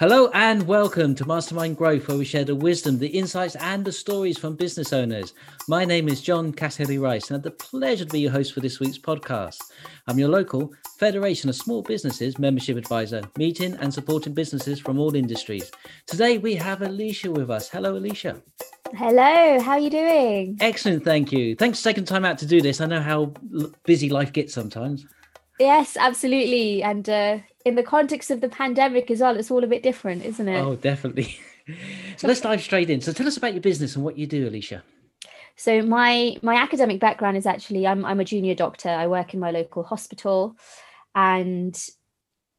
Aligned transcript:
Hello 0.00 0.28
and 0.34 0.66
welcome 0.66 1.14
to 1.14 1.24
Mastermind 1.24 1.76
Growth, 1.76 2.08
where 2.08 2.18
we 2.18 2.24
share 2.24 2.42
the 2.42 2.56
wisdom, 2.56 2.98
the 2.98 3.06
insights, 3.06 3.54
and 3.54 3.84
the 3.84 3.92
stories 3.92 4.36
from 4.36 4.56
business 4.56 4.92
owners. 4.92 5.34
My 5.68 5.84
name 5.84 6.08
is 6.08 6.20
John 6.20 6.52
Cassidy 6.52 6.98
Rice, 6.98 7.30
and 7.30 7.36
I 7.36 7.36
have 7.36 7.44
the 7.44 7.52
pleasure 7.52 8.04
to 8.04 8.10
be 8.10 8.18
your 8.18 8.32
host 8.32 8.52
for 8.52 8.58
this 8.58 8.80
week's 8.80 8.98
podcast. 8.98 9.58
I'm 10.08 10.18
your 10.18 10.30
local 10.30 10.72
Federation 10.98 11.48
of 11.48 11.54
Small 11.54 11.80
Businesses 11.80 12.40
membership 12.40 12.76
advisor, 12.76 13.22
meeting 13.38 13.74
and 13.74 13.94
supporting 13.94 14.34
businesses 14.34 14.80
from 14.80 14.98
all 14.98 15.14
industries. 15.14 15.70
Today 16.08 16.38
we 16.38 16.56
have 16.56 16.82
Alicia 16.82 17.30
with 17.30 17.48
us. 17.48 17.68
Hello, 17.68 17.96
Alicia. 17.96 18.42
Hello, 18.94 19.60
how 19.60 19.72
are 19.72 19.78
you 19.78 19.90
doing? 19.90 20.56
Excellent, 20.58 21.04
thank 21.04 21.30
you. 21.30 21.54
Thanks 21.54 21.80
for 21.80 21.90
taking 21.90 22.04
time 22.04 22.24
out 22.24 22.38
to 22.38 22.46
do 22.46 22.60
this. 22.60 22.80
I 22.80 22.86
know 22.86 23.00
how 23.00 23.32
busy 23.84 24.10
life 24.10 24.32
gets 24.32 24.54
sometimes. 24.54 25.06
Yes, 25.58 25.96
absolutely. 25.96 26.82
And 26.82 27.08
uh, 27.08 27.38
in 27.64 27.76
the 27.76 27.82
context 27.82 28.30
of 28.30 28.40
the 28.40 28.48
pandemic 28.48 29.10
as 29.10 29.20
well, 29.20 29.36
it's 29.36 29.50
all 29.50 29.62
a 29.62 29.68
bit 29.68 29.82
different, 29.82 30.24
isn't 30.24 30.48
it? 30.48 30.60
Oh, 30.60 30.76
definitely. 30.76 31.38
so 32.16 32.26
let's 32.26 32.40
dive 32.40 32.62
straight 32.62 32.90
in. 32.90 33.00
So 33.00 33.12
tell 33.12 33.26
us 33.26 33.36
about 33.36 33.54
your 33.54 33.62
business 33.62 33.94
and 33.94 34.04
what 34.04 34.18
you 34.18 34.26
do, 34.26 34.48
Alicia. 34.48 34.82
So 35.56 35.82
my 35.82 36.36
my 36.42 36.56
academic 36.56 37.00
background 37.00 37.36
is 37.36 37.46
actually 37.46 37.86
I'm 37.86 38.04
I'm 38.04 38.20
a 38.20 38.24
junior 38.24 38.56
doctor. 38.56 38.88
I 38.88 39.06
work 39.06 39.34
in 39.34 39.40
my 39.40 39.52
local 39.52 39.84
hospital, 39.84 40.56
and 41.14 41.80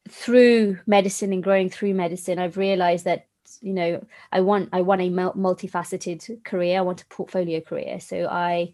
through 0.08 0.78
medicine 0.86 1.32
and 1.32 1.42
growing 1.42 1.68
through 1.68 1.92
medicine, 1.92 2.38
I've 2.38 2.56
realised 2.56 3.04
that 3.04 3.26
you 3.60 3.74
know 3.74 4.06
I 4.32 4.40
want 4.40 4.70
I 4.72 4.80
want 4.80 5.02
a 5.02 5.10
multifaceted 5.10 6.42
career. 6.44 6.78
I 6.78 6.82
want 6.82 7.02
a 7.02 7.06
portfolio 7.06 7.60
career. 7.60 8.00
So 8.00 8.26
I 8.30 8.72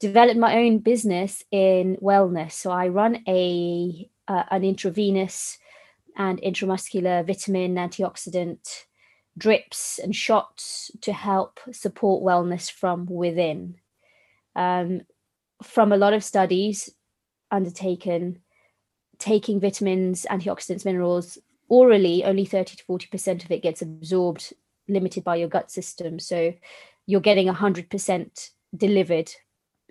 developed 0.00 0.38
my 0.38 0.56
own 0.56 0.78
business 0.78 1.44
in 1.50 1.96
wellness. 2.02 2.52
So 2.52 2.70
I 2.70 2.88
run 2.88 3.22
a 3.28 4.10
uh, 4.26 4.44
an 4.50 4.64
intravenous 4.64 5.58
and 6.16 6.40
intramuscular 6.40 7.26
vitamin 7.26 7.74
antioxidant 7.74 8.84
drips 9.36 9.98
and 9.98 10.14
shots 10.14 10.90
to 11.02 11.12
help 11.12 11.60
support 11.72 12.24
wellness 12.24 12.70
from 12.70 13.06
within. 13.06 13.76
Um, 14.56 15.02
from 15.62 15.92
a 15.92 15.96
lot 15.96 16.12
of 16.12 16.24
studies 16.24 16.90
undertaken, 17.50 18.40
taking 19.18 19.60
vitamins, 19.60 20.26
antioxidants, 20.30 20.84
minerals 20.84 21.38
orally, 21.68 22.24
only 22.24 22.44
30 22.44 22.76
to 22.76 22.84
40% 22.84 23.44
of 23.44 23.50
it 23.50 23.62
gets 23.62 23.82
absorbed, 23.82 24.52
limited 24.88 25.24
by 25.24 25.36
your 25.36 25.48
gut 25.48 25.70
system. 25.70 26.18
So 26.18 26.54
you're 27.06 27.20
getting 27.20 27.46
100% 27.48 28.50
delivered 28.76 29.30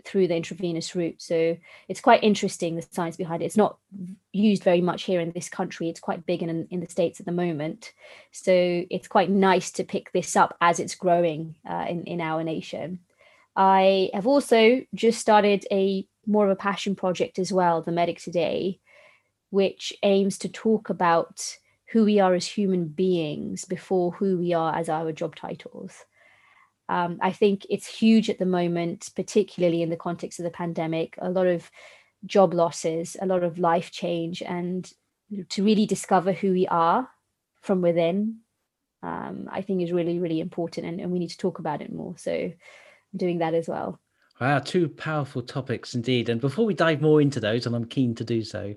through 0.06 0.28
the 0.28 0.36
intravenous 0.36 0.96
route. 0.96 1.22
So 1.22 1.58
it's 1.88 2.02
quite 2.02 2.24
interesting 2.24 2.76
the 2.76 2.88
science 2.92 3.18
behind 3.18 3.42
it. 3.42 3.46
It's 3.46 3.58
not 3.58 3.78
used 4.32 4.64
very 4.64 4.82
much 4.82 5.04
here 5.04 5.20
in 5.20 5.32
this 5.32 5.50
country. 5.50 5.90
It's 5.90 6.00
quite 6.00 6.26
big 6.26 6.44
in 6.44 6.68
in 6.70 6.80
the 6.80 6.90
states 6.90 7.20
at 7.20 7.26
the 7.26 7.32
moment. 7.32 7.94
So 8.32 8.52
it's 8.90 9.08
quite 9.08 9.30
nice 9.30 9.72
to 9.72 9.84
pick 9.84 10.12
this 10.12 10.36
up 10.36 10.56
as 10.62 10.80
it's 10.80 10.96
growing 10.96 11.56
uh, 11.70 11.86
in 11.90 12.04
in 12.04 12.22
our 12.22 12.44
nation. 12.44 13.00
I 13.56 14.10
have 14.14 14.28
also 14.28 14.82
just 14.94 15.20
started 15.20 15.66
a 15.72 16.08
more 16.26 16.46
of 16.46 16.52
a 16.52 16.56
passion 16.56 16.96
project 16.96 17.40
as 17.40 17.52
well, 17.52 17.82
the 17.82 17.92
Medic 17.92 18.20
Today, 18.20 18.80
which 19.50 19.94
aims 20.04 20.38
to 20.40 20.50
talk 20.50 20.90
about 20.90 21.58
who 21.92 22.06
we 22.06 22.20
are 22.20 22.36
as 22.36 22.46
human 22.46 22.86
beings 22.86 23.66
before 23.66 24.12
who 24.12 24.38
we 24.38 24.54
are 24.54 24.76
as 24.76 24.90
our 24.90 25.12
job 25.12 25.36
titles. 25.36 26.06
Um, 26.90 27.20
I 27.22 27.32
think 27.32 27.66
it's 27.70 27.88
huge 27.88 28.30
at 28.30 28.40
the 28.40 28.46
moment, 28.46 29.10
particularly 29.16 29.82
in 29.84 29.90
the 29.90 29.96
context 29.96 30.40
of 30.40 30.44
the 30.44 30.50
pandemic. 30.50 31.16
A 31.20 31.30
lot 31.30 31.48
of 31.48 31.70
job 32.26 32.54
losses, 32.54 33.16
a 33.22 33.26
lot 33.26 33.44
of 33.44 33.60
life 33.60 33.92
change, 33.92 34.42
and 34.42 34.92
to 35.50 35.64
really 35.64 35.86
discover 35.86 36.34
who 36.34 36.52
we 36.52 36.68
are 36.68 37.08
from 37.62 37.82
within, 37.82 38.40
um, 39.04 39.48
I 39.52 39.62
think 39.62 39.82
is 39.82 39.92
really, 39.92 40.20
really 40.20 40.40
important. 40.40 40.88
And, 40.88 41.00
and 41.00 41.12
we 41.12 41.20
need 41.20 41.30
to 41.30 41.38
talk 41.38 41.60
about 41.60 41.82
it 41.82 41.94
more. 41.94 42.16
So 42.18 42.34
I'm 42.34 42.54
doing 43.16 43.38
that 43.38 43.54
as 43.54 43.68
well. 43.68 44.00
Wow, 44.42 44.60
two 44.60 44.90
powerful 44.90 45.42
topics 45.42 45.94
indeed. 45.94 46.30
And 46.30 46.42
before 46.42 46.66
we 46.66 46.74
dive 46.74 47.02
more 47.02 47.22
into 47.22 47.40
those, 47.40 47.66
and 47.66 47.76
I'm 47.76 47.86
keen 47.86 48.16
to 48.16 48.24
do 48.24 48.42
so, 48.44 48.74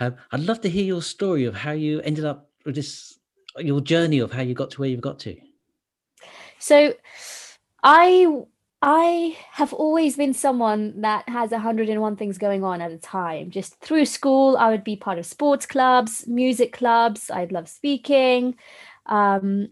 um, 0.00 0.16
I'd 0.32 0.40
love 0.40 0.60
to 0.62 0.68
hear 0.68 0.84
your 0.84 1.02
story 1.02 1.44
of 1.44 1.54
how 1.54 1.72
you 1.72 2.00
ended 2.00 2.24
up 2.24 2.50
with 2.64 2.74
this, 2.74 3.18
your 3.58 3.80
journey 3.80 4.18
of 4.18 4.32
how 4.32 4.42
you 4.42 4.54
got 4.54 4.70
to 4.72 4.80
where 4.80 4.88
you've 4.88 5.00
got 5.00 5.20
to. 5.20 5.36
So 6.58 6.94
I 7.88 8.26
I 8.82 9.36
have 9.52 9.72
always 9.72 10.16
been 10.16 10.34
someone 10.34 11.00
that 11.02 11.28
has 11.28 11.52
101 11.52 12.16
things 12.16 12.36
going 12.36 12.64
on 12.64 12.80
at 12.82 12.90
a 12.90 12.98
time. 12.98 13.50
Just 13.50 13.76
through 13.80 14.06
school, 14.06 14.56
I 14.56 14.70
would 14.70 14.82
be 14.82 14.96
part 14.96 15.18
of 15.18 15.24
sports 15.26 15.66
clubs, 15.66 16.26
music 16.26 16.72
clubs. 16.72 17.30
I'd 17.30 17.52
love 17.52 17.68
speaking. 17.68 18.56
Um, 19.06 19.68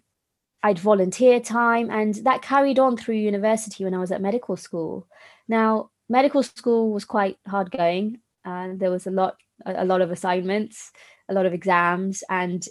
I'd 0.63 0.79
volunteer 0.79 1.41
time, 1.41 1.91
and 1.91 2.15
that 2.25 2.41
carried 2.41 2.79
on 2.79 2.97
through 2.97 3.17
university 3.17 3.83
when 3.85 3.95
I 3.95 3.99
was 3.99 4.13
at 4.13 4.23
medical 4.23 4.57
school. 4.57 5.09
Now, 5.49 5.91
medical 6.09 6.43
school 6.45 6.93
was 6.93 7.05
quite 7.05 7.37
hard 7.49 7.73
going, 7.73 8.21
and 8.45 8.79
there 8.79 8.93
was 8.93 9.09
a 9.09 9.11
lot, 9.11 9.37
a 9.67 9.85
lot 9.85 10.01
of 10.03 10.13
assignments, 10.13 10.93
a 11.29 11.35
lot 11.35 11.47
of 11.47 11.53
exams, 11.53 12.23
and 12.31 12.65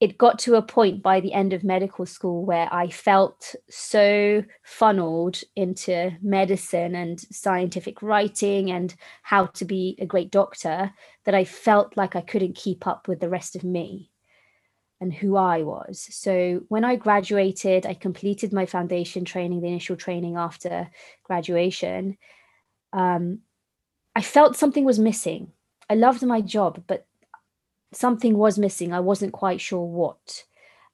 it 0.00 0.18
got 0.18 0.38
to 0.40 0.56
a 0.56 0.62
point 0.62 1.02
by 1.02 1.20
the 1.20 1.32
end 1.32 1.52
of 1.52 1.62
medical 1.62 2.04
school 2.04 2.44
where 2.44 2.68
I 2.72 2.88
felt 2.88 3.54
so 3.70 4.42
funneled 4.62 5.40
into 5.54 6.12
medicine 6.20 6.94
and 6.94 7.20
scientific 7.20 8.02
writing 8.02 8.70
and 8.70 8.94
how 9.22 9.46
to 9.46 9.64
be 9.64 9.96
a 10.00 10.06
great 10.06 10.30
doctor 10.30 10.92
that 11.24 11.34
I 11.34 11.44
felt 11.44 11.96
like 11.96 12.16
I 12.16 12.20
couldn't 12.20 12.56
keep 12.56 12.86
up 12.86 13.06
with 13.06 13.20
the 13.20 13.28
rest 13.28 13.54
of 13.54 13.64
me 13.64 14.10
and 15.00 15.12
who 15.12 15.36
I 15.36 15.62
was. 15.62 16.06
So 16.10 16.62
when 16.68 16.84
I 16.84 16.96
graduated, 16.96 17.86
I 17.86 17.94
completed 17.94 18.52
my 18.52 18.66
foundation 18.66 19.24
training, 19.24 19.60
the 19.60 19.68
initial 19.68 19.96
training 19.96 20.36
after 20.36 20.90
graduation. 21.22 22.18
Um, 22.92 23.40
I 24.16 24.22
felt 24.22 24.56
something 24.56 24.84
was 24.84 24.98
missing. 24.98 25.52
I 25.88 25.94
loved 25.94 26.22
my 26.22 26.40
job, 26.40 26.82
but 26.86 27.06
something 27.96 28.36
was 28.36 28.58
missing. 28.58 28.92
I 28.92 29.00
wasn't 29.00 29.32
quite 29.32 29.60
sure 29.60 29.84
what. 29.84 30.44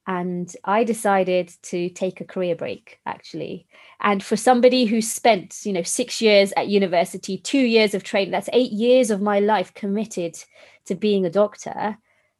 And 0.07 0.53
I 0.63 0.83
decided 0.83 1.53
to 1.63 1.89
take 1.89 2.21
a 2.21 2.25
career 2.25 2.55
break, 2.55 2.99
actually. 3.05 3.67
And 3.99 4.23
for 4.23 4.35
somebody 4.35 4.85
who 4.85 5.01
spent, 5.01 5.59
you 5.63 5.73
know, 5.73 5.83
six 5.83 6.21
years 6.21 6.51
at 6.57 6.67
university, 6.67 7.37
two 7.37 7.59
years 7.59 7.93
of 7.93 8.03
training, 8.03 8.31
that's 8.31 8.49
eight 8.51 8.71
years 8.71 9.11
of 9.11 9.21
my 9.21 9.39
life 9.39 9.73
committed 9.73 10.35
to 10.85 10.95
being 10.95 11.25
a 11.25 11.29
doctor, 11.29 11.97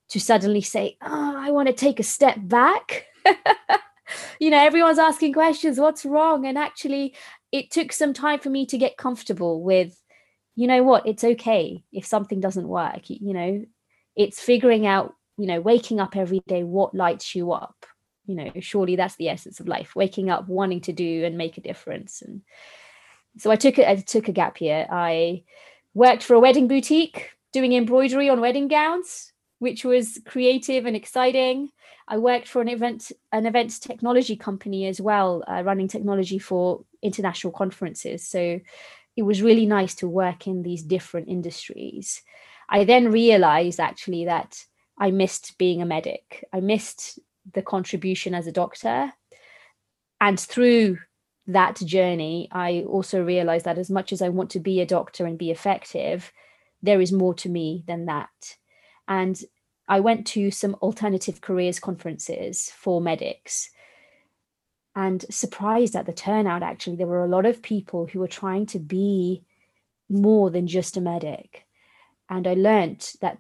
to 0.09 0.19
suddenly 0.19 0.61
say, 0.61 0.97
oh, 1.01 1.35
I 1.37 1.51
want 1.51 1.67
to 1.67 1.73
take 1.73 1.99
a 1.99 2.03
step 2.03 2.37
back. 2.41 3.05
you 4.39 4.49
know, 4.49 4.59
everyone's 4.59 4.99
asking 4.99 5.33
questions, 5.33 5.79
what's 5.79 6.03
wrong? 6.03 6.45
And 6.45 6.57
actually, 6.57 7.15
it 7.51 7.71
took 7.71 7.93
some 7.93 8.13
time 8.13 8.39
for 8.39 8.49
me 8.49 8.65
to 8.65 8.77
get 8.77 8.97
comfortable 8.97 9.61
with, 9.61 9.95
you 10.55 10.67
know 10.67 10.83
what, 10.83 11.07
it's 11.07 11.23
okay 11.23 11.83
if 11.93 12.05
something 12.05 12.39
doesn't 12.39 12.67
work. 12.67 13.03
You 13.07 13.33
know, 13.33 13.65
it's 14.23 14.39
figuring 14.39 14.85
out 14.85 15.15
you 15.37 15.47
know 15.47 15.61
waking 15.61 15.99
up 15.99 16.15
every 16.15 16.41
day 16.47 16.63
what 16.63 16.95
lights 16.95 17.35
you 17.35 17.51
up. 17.51 17.85
You 18.25 18.35
know 18.35 18.51
surely 18.59 18.95
that's 18.95 19.15
the 19.15 19.29
essence 19.29 19.59
of 19.59 19.67
life 19.67 19.95
waking 19.95 20.29
up 20.29 20.47
wanting 20.47 20.81
to 20.81 20.93
do 20.93 21.25
and 21.25 21.37
make 21.37 21.57
a 21.57 21.61
difference. 21.61 22.21
And 22.21 22.41
so 23.37 23.49
i 23.49 23.55
took 23.55 23.77
a, 23.79 23.89
I 23.89 23.95
took 23.95 24.27
a 24.27 24.33
gap 24.33 24.61
year. 24.61 24.87
I 24.89 25.43
worked 25.93 26.23
for 26.23 26.33
a 26.33 26.39
wedding 26.39 26.67
boutique 26.67 27.31
doing 27.51 27.73
embroidery 27.73 28.29
on 28.29 28.39
wedding 28.39 28.67
gowns 28.67 29.31
which 29.61 29.85
was 29.85 30.19
creative 30.25 30.87
and 30.87 30.95
exciting. 30.95 31.69
I 32.07 32.17
worked 32.17 32.47
for 32.47 32.63
an 32.63 32.67
event 32.67 33.11
an 33.31 33.45
events 33.45 33.77
technology 33.77 34.35
company 34.35 34.87
as 34.87 34.99
well 34.99 35.43
uh, 35.47 35.61
running 35.63 35.87
technology 35.87 36.39
for 36.39 36.83
international 37.03 37.53
conferences. 37.53 38.27
So 38.27 38.59
it 39.15 39.21
was 39.21 39.43
really 39.43 39.67
nice 39.67 39.93
to 39.95 40.09
work 40.09 40.47
in 40.47 40.63
these 40.63 40.81
different 40.81 41.29
industries 41.29 42.23
I 42.71 42.85
then 42.85 43.11
realized 43.11 43.79
actually 43.79 44.25
that 44.25 44.65
I 44.97 45.11
missed 45.11 45.57
being 45.57 45.81
a 45.81 45.85
medic. 45.85 46.45
I 46.53 46.61
missed 46.61 47.19
the 47.53 47.61
contribution 47.61 48.33
as 48.33 48.47
a 48.47 48.51
doctor. 48.51 49.11
And 50.21 50.39
through 50.39 50.99
that 51.47 51.75
journey, 51.77 52.47
I 52.51 52.85
also 52.87 53.21
realized 53.23 53.65
that 53.65 53.77
as 53.77 53.89
much 53.89 54.13
as 54.13 54.21
I 54.21 54.29
want 54.29 54.49
to 54.51 54.59
be 54.59 54.79
a 54.79 54.85
doctor 54.85 55.25
and 55.25 55.37
be 55.37 55.51
effective, 55.51 56.31
there 56.81 57.01
is 57.01 57.11
more 57.11 57.33
to 57.35 57.49
me 57.49 57.83
than 57.87 58.05
that. 58.05 58.55
And 59.07 59.39
I 59.87 59.99
went 59.99 60.25
to 60.27 60.49
some 60.49 60.75
alternative 60.75 61.41
careers 61.41 61.79
conferences 61.79 62.71
for 62.73 63.01
medics 63.01 63.69
and 64.95 65.25
surprised 65.29 65.95
at 65.95 66.05
the 66.05 66.13
turnout 66.13 66.63
actually 66.63 66.95
there 66.95 67.07
were 67.07 67.23
a 67.23 67.29
lot 67.29 67.45
of 67.45 67.61
people 67.61 68.07
who 68.07 68.19
were 68.19 68.27
trying 68.27 68.65
to 68.65 68.79
be 68.79 69.43
more 70.09 70.49
than 70.49 70.67
just 70.67 70.97
a 70.97 71.01
medic 71.01 71.65
and 72.31 72.47
I 72.47 72.53
learned 72.53 73.11
that 73.19 73.37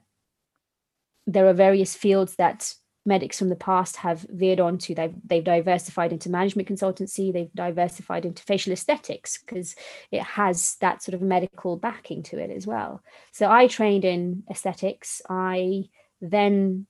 there 1.25 1.47
are 1.47 1.53
various 1.53 1.95
fields 1.95 2.35
that 2.35 2.75
medics 3.05 3.39
from 3.39 3.47
the 3.47 3.55
past 3.55 3.95
have 3.95 4.27
veered 4.29 4.59
onto. 4.59 4.93
They've, 4.93 5.15
they've 5.23 5.43
diversified 5.43 6.11
into 6.11 6.29
management 6.29 6.67
consultancy, 6.67 7.31
they've 7.31 7.53
diversified 7.55 8.25
into 8.25 8.43
facial 8.43 8.73
aesthetics 8.73 9.39
because 9.39 9.75
it 10.11 10.21
has 10.21 10.75
that 10.81 11.01
sort 11.01 11.15
of 11.15 11.21
medical 11.21 11.77
backing 11.77 12.21
to 12.23 12.37
it 12.37 12.51
as 12.51 12.67
well. 12.67 13.01
So 13.31 13.49
I 13.49 13.67
trained 13.67 14.03
in 14.03 14.43
aesthetics. 14.51 15.21
I 15.27 15.85
then 16.19 16.85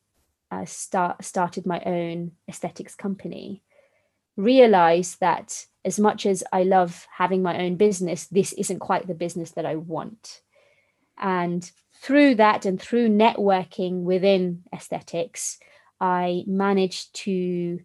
uh, 0.50 0.66
start 0.66 1.24
started 1.24 1.68
my 1.68 1.82
own 1.86 2.32
aesthetics 2.50 2.96
company, 2.96 3.64
realized 4.36 5.20
that 5.20 5.66
as 5.86 6.00
much 6.00 6.26
as 6.26 6.44
I 6.52 6.64
love 6.64 7.08
having 7.16 7.44
my 7.44 7.64
own 7.64 7.76
business, 7.76 8.26
this 8.26 8.54
isn't 8.54 8.80
quite 8.80 9.08
the 9.08 9.14
business 9.14 9.52
that 9.52 9.68
I 9.68 9.76
want. 9.76 10.42
And 11.18 11.70
through 12.02 12.36
that 12.36 12.66
and 12.66 12.82
through 12.82 13.10
networking 13.10 14.04
within 14.04 14.64
aesthetics, 14.74 15.60
I 16.00 16.44
managed 16.48 17.14
to 17.24 17.80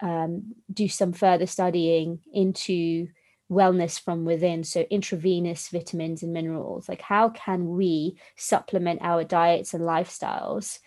um, 0.00 0.54
do 0.72 0.88
some 0.88 1.12
further 1.12 1.46
studying 1.46 2.20
into 2.32 3.08
wellness 3.50 3.98
from 3.98 4.24
within. 4.24 4.64
So 4.64 4.84
intravenous 4.90 5.68
vitamins 5.68 6.22
and 6.22 6.32
minerals. 6.32 6.88
Like 6.88 7.00
how 7.00 7.30
can 7.30 7.70
we 7.70 8.18
supplement 8.36 9.00
our 9.02 9.24
diets 9.24 9.74
and 9.74 9.84
lifestyles 9.84 10.78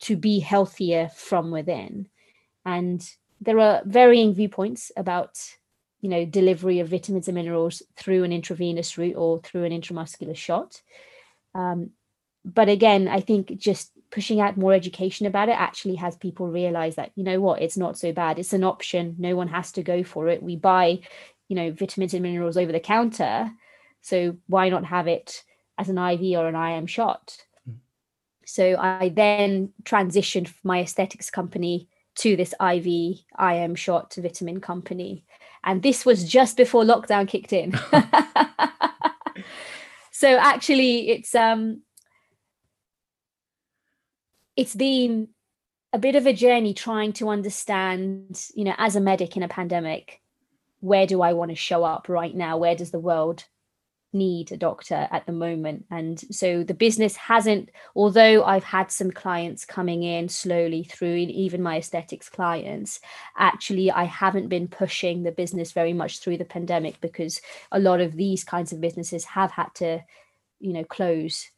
to 0.00 0.16
be 0.16 0.40
healthier 0.40 1.10
from 1.14 1.50
within? 1.50 2.08
And 2.64 3.06
there 3.40 3.58
are 3.60 3.82
varying 3.84 4.34
viewpoints 4.34 4.90
about 4.96 5.38
you 6.00 6.08
know 6.08 6.24
delivery 6.24 6.80
of 6.80 6.88
vitamins 6.88 7.28
and 7.28 7.34
minerals 7.34 7.82
through 7.96 8.24
an 8.24 8.32
intravenous 8.32 8.96
route 8.98 9.16
or 9.16 9.40
through 9.40 9.64
an 9.64 9.72
intramuscular 9.72 10.36
shot. 10.36 10.80
Um, 11.54 11.90
but 12.42 12.70
again 12.70 13.06
i 13.06 13.20
think 13.20 13.54
just 13.58 13.92
pushing 14.10 14.40
out 14.40 14.56
more 14.56 14.72
education 14.72 15.26
about 15.26 15.48
it 15.48 15.58
actually 15.58 15.94
has 15.94 16.16
people 16.16 16.48
realize 16.48 16.96
that 16.96 17.12
you 17.14 17.24
know 17.24 17.40
what 17.40 17.62
it's 17.62 17.76
not 17.76 17.98
so 17.98 18.12
bad. 18.12 18.38
It's 18.38 18.52
an 18.52 18.64
option. 18.64 19.16
No 19.18 19.36
one 19.36 19.48
has 19.48 19.72
to 19.72 19.82
go 19.82 20.02
for 20.02 20.28
it. 20.28 20.42
We 20.42 20.56
buy 20.56 21.00
you 21.48 21.56
know 21.56 21.72
vitamins 21.72 22.14
and 22.14 22.22
minerals 22.22 22.56
over 22.56 22.72
the 22.72 22.80
counter. 22.80 23.50
So 24.02 24.36
why 24.46 24.68
not 24.68 24.84
have 24.84 25.06
it 25.06 25.44
as 25.78 25.88
an 25.88 25.98
iv 25.98 26.22
or 26.38 26.48
an 26.48 26.56
im 26.78 26.86
shot? 26.86 27.36
Mm. 27.68 27.76
so 28.44 28.76
i 28.78 29.08
then 29.10 29.72
transitioned 29.84 30.52
my 30.62 30.80
aesthetics 30.80 31.30
company 31.30 31.88
to 32.16 32.36
this 32.36 32.54
iv 32.60 32.86
im 33.40 33.74
shot 33.74 34.14
vitamin 34.14 34.60
company 34.60 35.24
and 35.64 35.82
this 35.82 36.06
was 36.06 36.24
just 36.24 36.56
before 36.56 36.84
lockdown 36.84 37.28
kicked 37.28 37.52
in 37.52 37.72
so 40.10 40.38
actually 40.38 41.10
it's 41.10 41.34
um 41.34 41.82
it's 44.56 44.74
been 44.74 45.28
a 45.92 45.98
bit 45.98 46.14
of 46.14 46.26
a 46.26 46.32
journey 46.32 46.72
trying 46.72 47.12
to 47.14 47.28
understand, 47.28 48.46
you 48.54 48.64
know, 48.64 48.74
as 48.78 48.94
a 48.94 49.00
medic 49.00 49.36
in 49.36 49.42
a 49.42 49.48
pandemic, 49.48 50.20
where 50.80 51.06
do 51.06 51.22
I 51.22 51.32
want 51.32 51.50
to 51.50 51.56
show 51.56 51.84
up 51.84 52.08
right 52.08 52.34
now? 52.34 52.58
Where 52.58 52.76
does 52.76 52.90
the 52.90 53.00
world 53.00 53.44
need 54.12 54.52
a 54.52 54.56
doctor 54.56 55.08
at 55.10 55.26
the 55.26 55.32
moment? 55.32 55.86
And 55.90 56.18
so 56.34 56.62
the 56.62 56.74
business 56.74 57.16
hasn't, 57.16 57.70
although 57.94 58.44
I've 58.44 58.64
had 58.64 58.90
some 58.90 59.10
clients 59.10 59.64
coming 59.64 60.02
in 60.02 60.28
slowly 60.28 60.84
through, 60.84 61.16
even 61.16 61.62
my 61.62 61.78
aesthetics 61.78 62.28
clients, 62.28 63.00
actually, 63.36 63.90
I 63.90 64.04
haven't 64.04 64.48
been 64.48 64.68
pushing 64.68 65.22
the 65.22 65.32
business 65.32 65.72
very 65.72 65.92
much 65.92 66.18
through 66.18 66.38
the 66.38 66.44
pandemic 66.44 67.00
because 67.00 67.40
a 67.72 67.78
lot 67.78 68.00
of 68.00 68.16
these 68.16 68.44
kinds 68.44 68.72
of 68.72 68.80
businesses 68.80 69.24
have 69.24 69.50
had 69.50 69.74
to, 69.76 70.00
you 70.58 70.72
know, 70.72 70.84
close 70.84 71.50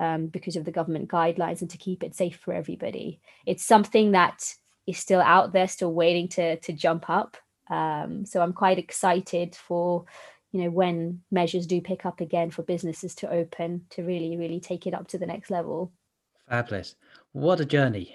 um, 0.00 0.26
because 0.26 0.56
of 0.56 0.64
the 0.64 0.72
government 0.72 1.08
guidelines 1.08 1.60
and 1.60 1.70
to 1.70 1.78
keep 1.78 2.02
it 2.02 2.14
safe 2.14 2.36
for 2.36 2.52
everybody. 2.52 3.20
It's 3.46 3.64
something 3.64 4.12
that 4.12 4.54
is 4.86 4.98
still 4.98 5.20
out 5.20 5.52
there, 5.52 5.68
still 5.68 5.92
waiting 5.92 6.28
to 6.28 6.56
to 6.56 6.72
jump 6.72 7.08
up. 7.08 7.36
Um, 7.68 8.24
so 8.24 8.40
I'm 8.40 8.52
quite 8.52 8.78
excited 8.78 9.56
for 9.56 10.04
you 10.56 10.64
know 10.64 10.70
when 10.70 11.20
measures 11.30 11.66
do 11.66 11.80
pick 11.80 12.06
up 12.06 12.20
again 12.20 12.50
for 12.50 12.62
businesses 12.62 13.14
to 13.16 13.30
open 13.30 13.82
to 13.90 14.02
really 14.02 14.36
really 14.36 14.60
take 14.60 14.86
it 14.86 14.94
up 14.94 15.08
to 15.08 15.18
the 15.18 15.26
next 15.26 15.50
level. 15.50 15.92
Fabulous! 16.48 16.94
What 17.32 17.60
a 17.60 17.64
journey! 17.64 18.14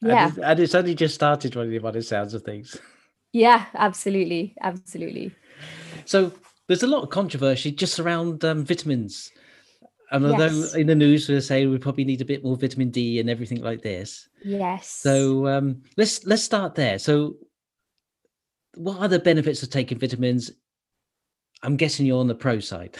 Yeah, 0.00 0.26
and 0.26 0.30
it's, 0.30 0.38
and 0.38 0.60
it's 0.60 0.74
only 0.74 0.94
just 0.94 1.14
started 1.14 1.54
really 1.54 1.78
by 1.78 1.90
the 1.90 2.02
sounds 2.02 2.34
of 2.34 2.42
things. 2.42 2.76
Yeah, 3.32 3.66
absolutely, 3.74 4.54
absolutely. 4.60 5.34
So 6.04 6.32
there's 6.66 6.82
a 6.82 6.86
lot 6.86 7.02
of 7.02 7.10
controversy 7.10 7.72
just 7.72 7.98
around 7.98 8.44
um, 8.44 8.64
vitamins 8.64 9.30
and 10.12 10.26
although 10.26 10.44
yes. 10.44 10.74
in 10.74 10.86
the 10.86 10.94
news 10.94 11.28
we 11.28 11.40
say 11.40 11.66
we 11.66 11.78
probably 11.78 12.04
need 12.04 12.20
a 12.20 12.26
bit 12.26 12.44
more 12.44 12.56
vitamin 12.56 12.90
D 12.90 13.18
and 13.18 13.30
everything 13.30 13.62
like 13.62 13.80
this. 13.80 14.28
Yes. 14.44 14.88
So 14.88 15.46
um, 15.46 15.82
let's 15.96 16.26
let's 16.26 16.42
start 16.42 16.74
there. 16.74 16.98
So, 16.98 17.36
what 18.74 18.98
are 18.98 19.08
the 19.08 19.18
benefits 19.18 19.62
of 19.62 19.70
taking 19.70 19.98
vitamins? 19.98 20.50
I'm 21.62 21.76
guessing 21.76 22.06
you're 22.06 22.20
on 22.20 22.26
the 22.26 22.34
pro 22.34 22.60
side. 22.60 22.96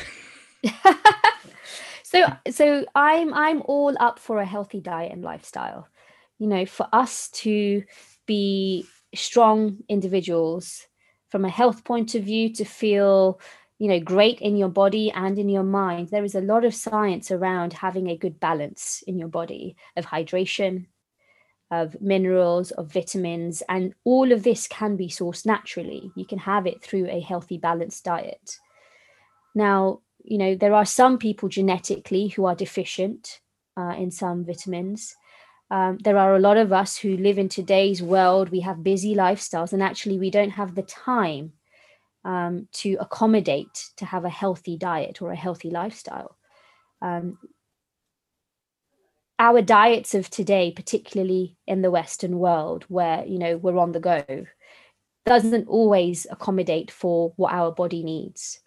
so 2.03 2.25
so 2.51 2.85
I'm 2.95 3.35
I'm 3.35 3.63
all 3.63 3.95
up 3.99 4.19
for 4.19 4.39
a 4.39 4.47
healthy 4.47 4.81
diet 4.81 5.13
and 5.13 5.23
lifestyle. 5.23 5.89
You 6.39 6.47
know, 6.47 6.67
for 6.67 6.87
us 6.93 7.29
to 7.31 7.83
be 8.27 8.87
strong 9.15 9.79
individuals 9.89 10.87
from 11.29 11.45
a 11.45 11.51
health 11.51 11.85
point 11.85 12.15
of 12.15 12.25
view, 12.25 12.53
to 12.55 12.65
feel 12.65 13.41
you 13.79 13.89
know 13.89 13.99
great 13.99 14.41
in 14.41 14.57
your 14.57 14.69
body 14.69 15.11
and 15.11 15.41
in 15.41 15.49
your 15.49 15.65
mind 15.65 16.09
there 16.09 16.23
is 16.23 16.37
a 16.37 16.41
lot 16.41 16.65
of 16.65 16.73
science 16.73 17.33
around 17.33 17.73
having 17.73 18.09
a 18.09 18.17
good 18.17 18.39
balance 18.39 19.03
in 19.09 19.19
your 19.19 19.27
body 19.27 19.75
of 19.97 20.07
hydration 20.07 20.87
of 21.73 22.01
minerals 22.01 22.71
of 22.73 22.93
vitamins 22.93 23.63
and 23.69 23.95
all 24.05 24.31
of 24.31 24.43
this 24.43 24.69
can 24.69 24.95
be 24.95 25.09
sourced 25.09 25.47
naturally. 25.47 26.13
You 26.15 26.27
can 26.27 26.39
have 26.39 26.67
it 26.67 26.83
through 26.83 27.09
a 27.09 27.21
healthy 27.21 27.59
balanced 27.59 28.05
diet. 28.05 28.59
Now 29.55 30.01
you 30.23 30.39
know 30.39 30.55
there 30.55 30.75
are 30.75 30.85
some 30.85 31.19
people 31.19 31.49
genetically 31.49 32.29
who 32.29 32.45
are 32.45 32.55
deficient 32.55 33.41
uh, 33.77 33.95
in 33.99 34.11
some 34.11 34.45
vitamins. 34.45 35.17
Um, 35.71 35.97
there 36.05 36.19
are 36.19 36.37
a 36.37 36.41
lot 36.41 36.59
of 36.59 36.73
us 36.73 36.99
who 36.99 37.17
live 37.17 37.39
in 37.39 37.49
today's 37.49 38.03
world. 38.03 38.51
We 38.51 38.61
have 38.61 38.85
busy 38.85 39.15
lifestyles 39.15 39.73
and 39.73 39.83
actually 39.83 40.19
we 40.19 40.31
don't 40.31 40.51
have 40.51 40.75
the 40.75 40.83
time 40.83 41.55
um, 42.25 42.69
to 42.73 42.99
accommodate 43.01 43.91
to 43.97 44.05
have 44.05 44.27
a 44.27 44.31
healthy 44.31 44.77
diet 44.77 45.23
or 45.23 45.33
a 45.33 45.37
healthy 45.37 45.71
lifestyle. 45.71 46.37
Um, 47.01 47.39
our 49.43 49.61
diets 49.61 50.15
of 50.15 50.31
today, 50.31 50.71
particularly 50.71 51.57
in 51.67 51.83
the 51.83 51.91
Western 51.91 52.39
world, 52.39 52.85
where 52.87 53.27
you 53.27 53.41
know 53.41 53.57
we're 53.57 53.77
on 53.77 53.91
the 53.91 53.99
go, 53.99 54.25
doesn't 55.27 55.67
always 55.67 56.29
accommodate 56.31 56.93
for 56.93 57.33
what 57.35 57.53
our 57.53 57.73
body 57.73 58.05
needs. 58.05 58.61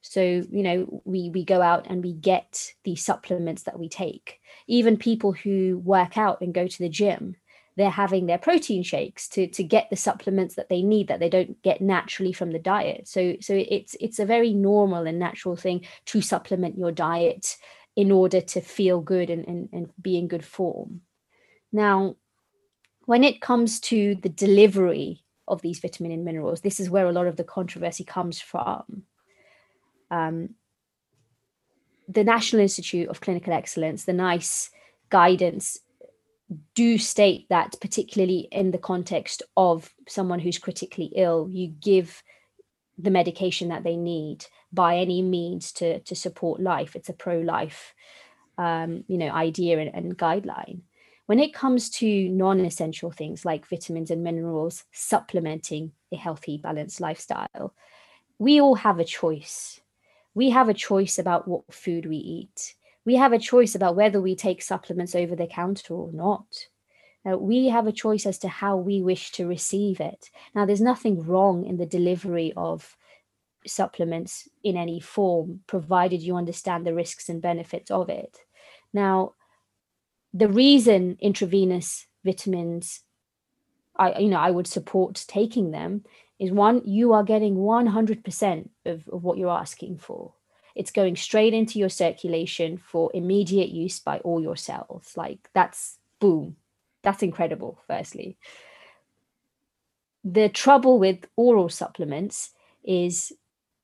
So 0.00 0.22
you 0.22 0.62
know 0.62 1.02
we 1.04 1.28
we 1.28 1.44
go 1.44 1.60
out 1.60 1.86
and 1.90 2.02
we 2.02 2.14
get 2.14 2.72
the 2.84 2.96
supplements 2.96 3.64
that 3.64 3.78
we 3.78 3.90
take. 3.90 4.40
Even 4.66 4.96
people 4.96 5.32
who 5.32 5.82
work 5.84 6.16
out 6.16 6.40
and 6.40 6.54
go 6.54 6.66
to 6.66 6.78
the 6.78 6.88
gym, 6.88 7.36
they're 7.76 7.90
having 7.90 8.24
their 8.24 8.38
protein 8.38 8.82
shakes 8.82 9.28
to 9.28 9.46
to 9.48 9.62
get 9.62 9.90
the 9.90 9.96
supplements 9.96 10.54
that 10.54 10.70
they 10.70 10.80
need 10.80 11.08
that 11.08 11.20
they 11.20 11.28
don't 11.28 11.60
get 11.62 11.82
naturally 11.82 12.32
from 12.32 12.52
the 12.52 12.58
diet 12.58 13.08
so 13.08 13.34
so 13.40 13.54
it's 13.54 13.96
it's 14.00 14.18
a 14.18 14.26
very 14.26 14.52
normal 14.52 15.06
and 15.06 15.18
natural 15.18 15.56
thing 15.56 15.84
to 16.04 16.20
supplement 16.20 16.78
your 16.78 16.92
diet 16.92 17.56
in 17.96 18.10
order 18.10 18.40
to 18.40 18.60
feel 18.60 19.00
good 19.00 19.30
and, 19.30 19.46
and, 19.46 19.68
and 19.72 19.90
be 20.00 20.16
in 20.16 20.28
good 20.28 20.44
form. 20.44 21.02
Now 21.72 22.16
when 23.04 23.24
it 23.24 23.40
comes 23.40 23.80
to 23.80 24.14
the 24.14 24.28
delivery 24.28 25.24
of 25.48 25.60
these 25.60 25.80
vitamin 25.80 26.12
and 26.12 26.24
minerals 26.24 26.60
this 26.60 26.80
is 26.80 26.88
where 26.88 27.06
a 27.06 27.12
lot 27.12 27.26
of 27.26 27.36
the 27.36 27.44
controversy 27.44 28.04
comes 28.04 28.40
from. 28.40 29.02
Um, 30.10 30.50
the 32.08 32.24
national 32.24 32.62
institute 32.62 33.08
of 33.08 33.20
clinical 33.20 33.52
excellence 33.52 34.04
the 34.04 34.12
nice 34.12 34.70
guidance 35.08 35.78
do 36.74 36.98
state 36.98 37.48
that, 37.48 37.76
particularly 37.80 38.48
in 38.50 38.70
the 38.70 38.78
context 38.78 39.42
of 39.56 39.90
someone 40.08 40.38
who's 40.38 40.58
critically 40.58 41.12
ill, 41.16 41.48
you 41.50 41.68
give 41.68 42.22
the 42.98 43.10
medication 43.10 43.68
that 43.68 43.84
they 43.84 43.96
need 43.96 44.44
by 44.72 44.96
any 44.96 45.22
means 45.22 45.72
to 45.72 46.00
to 46.00 46.14
support 46.14 46.60
life. 46.60 46.96
It's 46.96 47.08
a 47.08 47.14
pro-life, 47.14 47.94
um, 48.58 49.04
you 49.08 49.18
know, 49.18 49.30
idea 49.30 49.78
and, 49.78 49.94
and 49.94 50.18
guideline. 50.18 50.80
When 51.26 51.38
it 51.38 51.54
comes 51.54 51.88
to 51.90 52.28
non-essential 52.28 53.10
things 53.10 53.44
like 53.44 53.68
vitamins 53.68 54.10
and 54.10 54.22
minerals, 54.22 54.84
supplementing 54.92 55.92
a 56.12 56.16
healthy, 56.16 56.58
balanced 56.58 57.00
lifestyle, 57.00 57.74
we 58.38 58.60
all 58.60 58.74
have 58.74 58.98
a 58.98 59.04
choice. 59.04 59.80
We 60.34 60.50
have 60.50 60.68
a 60.68 60.74
choice 60.74 61.18
about 61.18 61.46
what 61.46 61.72
food 61.72 62.06
we 62.06 62.16
eat 62.16 62.74
we 63.04 63.16
have 63.16 63.32
a 63.32 63.38
choice 63.38 63.74
about 63.74 63.96
whether 63.96 64.20
we 64.20 64.36
take 64.36 64.62
supplements 64.62 65.14
over 65.14 65.34
the 65.34 65.46
counter 65.46 65.94
or 65.94 66.12
not. 66.12 66.68
Now, 67.24 67.36
we 67.36 67.68
have 67.68 67.86
a 67.86 67.92
choice 67.92 68.26
as 68.26 68.38
to 68.38 68.48
how 68.48 68.76
we 68.76 69.00
wish 69.00 69.32
to 69.32 69.46
receive 69.46 70.00
it. 70.00 70.30
Now, 70.54 70.66
there's 70.66 70.80
nothing 70.80 71.24
wrong 71.24 71.64
in 71.64 71.76
the 71.76 71.86
delivery 71.86 72.52
of 72.56 72.96
supplements 73.66 74.48
in 74.62 74.76
any 74.76 75.00
form, 75.00 75.60
provided 75.66 76.22
you 76.22 76.36
understand 76.36 76.86
the 76.86 76.94
risks 76.94 77.28
and 77.28 77.40
benefits 77.40 77.90
of 77.90 78.08
it. 78.08 78.38
Now, 78.92 79.34
the 80.34 80.48
reason 80.48 81.16
intravenous 81.20 82.06
vitamins, 82.24 83.02
I 83.96 84.18
you 84.18 84.28
know, 84.28 84.38
I 84.38 84.50
would 84.50 84.66
support 84.66 85.24
taking 85.28 85.70
them 85.70 86.04
is 86.38 86.50
one, 86.50 86.82
you 86.84 87.12
are 87.12 87.22
getting 87.22 87.56
100% 87.56 88.68
of, 88.86 89.08
of 89.08 89.22
what 89.22 89.38
you're 89.38 89.50
asking 89.50 89.98
for. 89.98 90.34
It's 90.74 90.90
going 90.90 91.16
straight 91.16 91.54
into 91.54 91.78
your 91.78 91.90
circulation 91.90 92.78
for 92.78 93.10
immediate 93.14 93.68
use 93.68 94.00
by 94.00 94.18
all 94.20 94.40
your 94.40 94.56
cells. 94.56 95.12
Like 95.16 95.50
that's 95.52 95.98
boom 96.18 96.56
that's 97.02 97.22
incredible 97.22 97.78
firstly. 97.86 98.36
The 100.24 100.48
trouble 100.48 100.98
with 100.98 101.26
oral 101.36 101.68
supplements 101.68 102.50
is 102.84 103.32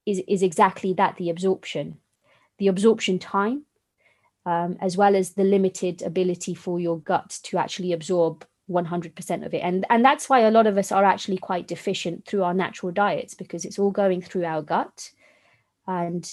is 0.08 0.22
is 0.26 0.42
exactly 0.42 0.92
that 0.94 1.16
the 1.16 1.30
absorption. 1.30 1.98
The 2.58 2.68
absorption 2.68 3.18
time 3.18 3.64
um, 4.46 4.78
as 4.80 4.96
well 4.96 5.14
as 5.14 5.34
the 5.34 5.44
limited 5.44 6.02
ability 6.02 6.54
for 6.54 6.80
your 6.80 6.98
gut 6.98 7.38
to 7.44 7.58
actually 7.58 7.92
absorb 7.92 8.46
100% 8.70 9.46
of 9.46 9.52
it. 9.54 9.58
And 9.58 9.84
and 9.90 10.04
that's 10.04 10.28
why 10.28 10.40
a 10.40 10.50
lot 10.50 10.66
of 10.66 10.78
us 10.78 10.90
are 10.90 11.04
actually 11.04 11.38
quite 11.38 11.68
deficient 11.68 12.26
through 12.26 12.42
our 12.42 12.54
natural 12.54 12.90
diets 12.90 13.34
because 13.34 13.64
it's 13.64 13.78
all 13.78 13.90
going 13.90 14.22
through 14.22 14.44
our 14.44 14.62
gut 14.62 15.10
and 15.86 16.30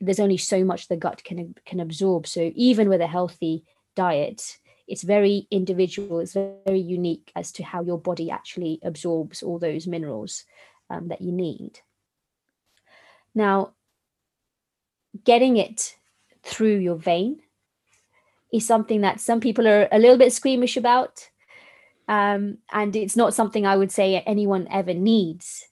there's 0.00 0.20
only 0.20 0.36
so 0.36 0.64
much 0.64 0.88
the 0.88 0.96
gut 0.96 1.22
can 1.24 1.54
can 1.64 1.80
absorb. 1.80 2.26
So 2.26 2.52
even 2.54 2.88
with 2.88 3.00
a 3.00 3.06
healthy 3.06 3.64
diet 3.94 4.58
it's 4.88 5.02
very 5.02 5.48
individual 5.50 6.20
it's 6.20 6.34
very 6.34 6.80
unique 6.80 7.32
as 7.34 7.50
to 7.50 7.64
how 7.64 7.82
your 7.82 7.98
body 7.98 8.30
actually 8.30 8.78
absorbs 8.82 9.42
all 9.42 9.58
those 9.58 9.86
minerals 9.86 10.44
um, 10.90 11.08
that 11.08 11.20
you 11.20 11.32
need 11.32 11.80
now 13.36 13.72
getting 15.24 15.56
it 15.56 15.96
through 16.42 16.76
your 16.76 16.96
vein 16.96 17.40
is 18.52 18.66
something 18.66 19.02
that 19.02 19.20
some 19.20 19.40
people 19.40 19.66
are 19.66 19.88
a 19.92 19.98
little 19.98 20.18
bit 20.18 20.32
squeamish 20.32 20.76
about 20.76 21.28
um, 22.08 22.58
and 22.72 22.94
it's 22.96 23.16
not 23.16 23.34
something 23.34 23.66
i 23.66 23.76
would 23.76 23.92
say 23.92 24.20
anyone 24.26 24.66
ever 24.70 24.94
needs 24.94 25.66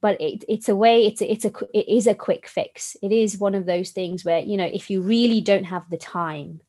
but 0.00 0.20
it, 0.20 0.44
it's 0.48 0.68
a 0.68 0.76
way 0.76 1.06
it's 1.06 1.20
a, 1.20 1.30
it's 1.30 1.44
a 1.44 1.52
it 1.74 1.88
is 1.88 2.06
a 2.06 2.14
quick 2.14 2.48
fix. 2.48 2.96
It 3.02 3.12
is 3.12 3.38
one 3.38 3.54
of 3.54 3.66
those 3.66 3.90
things 3.90 4.24
where 4.24 4.40
you 4.40 4.56
know 4.56 4.64
if 4.64 4.90
you 4.90 5.02
really 5.02 5.40
don't 5.40 5.64
have 5.64 5.88
the 5.90 5.98
time 5.98 6.60